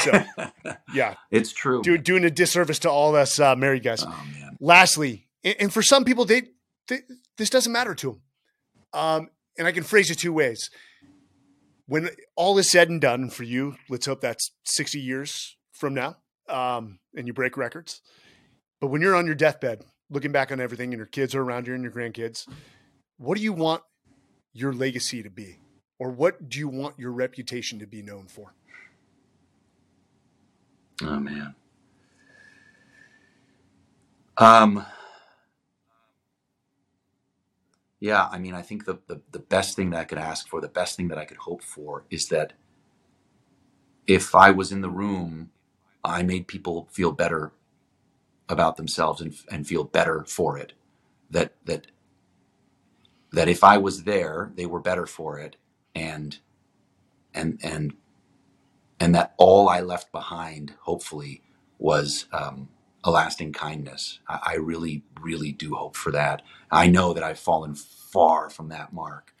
[0.00, 0.24] so,
[0.94, 1.82] yeah, it's true.
[1.82, 4.04] Do, doing a disservice to all us uh, married guys.
[4.06, 4.24] Oh,
[4.60, 6.42] Lastly, and, and, for some people, they,
[6.88, 7.00] they,
[7.36, 8.20] this doesn't matter to them.
[8.92, 10.70] Um, and I can phrase it two ways.
[11.86, 16.16] When all is said and done for you, let's hope that's 60 years from now,
[16.48, 18.00] um, and you break records.
[18.80, 21.66] But when you're on your deathbed, looking back on everything, and your kids are around
[21.66, 22.46] you and your grandkids,
[23.18, 23.82] what do you want
[24.52, 25.58] your legacy to be?
[25.98, 28.54] Or what do you want your reputation to be known for?
[31.02, 31.54] Oh man.
[34.36, 34.86] Um
[38.00, 40.60] yeah, I mean I think the, the the best thing that I could ask for,
[40.60, 42.54] the best thing that I could hope for is that
[44.06, 45.50] if I was in the room,
[46.04, 47.52] I made people feel better
[48.48, 50.74] about themselves and and feel better for it.
[51.30, 51.88] That that
[53.32, 55.56] that if I was there, they were better for it
[55.94, 56.38] and
[57.34, 57.94] and and
[59.00, 61.42] and that all I left behind, hopefully,
[61.78, 62.68] was um,
[63.04, 64.18] a lasting kindness.
[64.28, 66.42] I, I, really, really do hope for that.
[66.70, 69.34] I know that I've fallen far from that mark,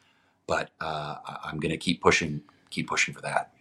[0.46, 3.52] but uh, I'm going to keep pushing, keep pushing for that.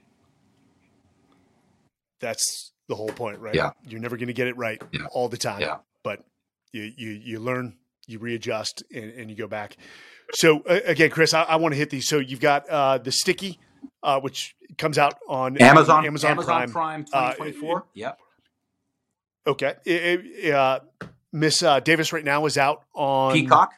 [2.20, 3.56] That's the whole point, right?
[3.56, 3.72] Yeah.
[3.88, 5.06] You're never going to get it right yeah.
[5.12, 5.62] all the time.
[5.62, 5.78] Yeah.
[6.04, 6.24] But
[6.72, 7.78] you you you learn,
[8.08, 9.78] you readjust, and, and you go back.
[10.34, 12.08] So uh, again, Chris, I, I want to hit these.
[12.08, 13.60] So you've got uh, the sticky,
[14.04, 17.78] uh, which comes out on Amazon Amazon, Amazon Prime, Prime 2024.
[17.78, 18.20] Uh, yep.
[19.50, 19.74] Okay.
[19.86, 20.80] It, it, uh,
[21.32, 23.74] Miss uh, Davis right now is out on Peacock.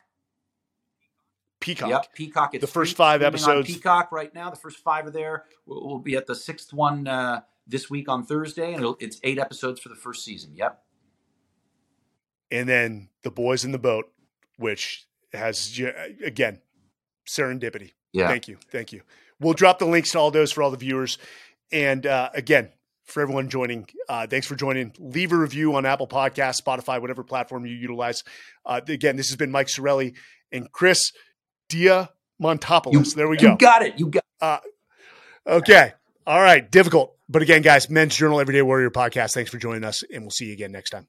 [1.62, 1.90] Peacock.
[1.90, 2.56] Yep, Peacock.
[2.56, 3.68] It's the first five episodes.
[3.68, 4.50] Peacock right now.
[4.50, 5.46] The first five are there.
[5.66, 9.38] We'll, we'll be at the sixth one uh, this week on Thursday, and it's eight
[9.38, 10.56] episodes for the first season.
[10.56, 10.82] Yep.
[12.52, 14.12] And then the boys in the boat,
[14.58, 15.80] which has
[16.26, 16.60] again
[17.28, 17.94] serendipity.
[18.12, 18.28] Yeah.
[18.28, 18.58] Thank you.
[18.72, 19.04] Thank you.
[19.40, 21.18] We'll drop the links to all those for all the viewers.
[21.72, 22.70] And uh, again,
[23.06, 24.94] for everyone joining, uh, thanks for joining.
[25.00, 28.24] Leave a review on Apple Podcasts, Spotify, whatever platform you utilize.
[28.66, 30.16] Uh, again, this has been Mike Sarraille
[30.52, 31.12] and Chris
[31.70, 32.94] Diamantopoulos.
[32.94, 33.52] You, there we go.
[33.52, 34.00] You got it.
[34.00, 34.26] You got.
[34.40, 34.60] Uh,
[35.48, 35.94] okay.
[36.26, 36.70] All right.
[36.70, 39.34] Difficult, but again, guys, Men's Journal Everyday Warrior podcast.
[39.34, 41.08] Thanks for joining us, and we'll see you again next time.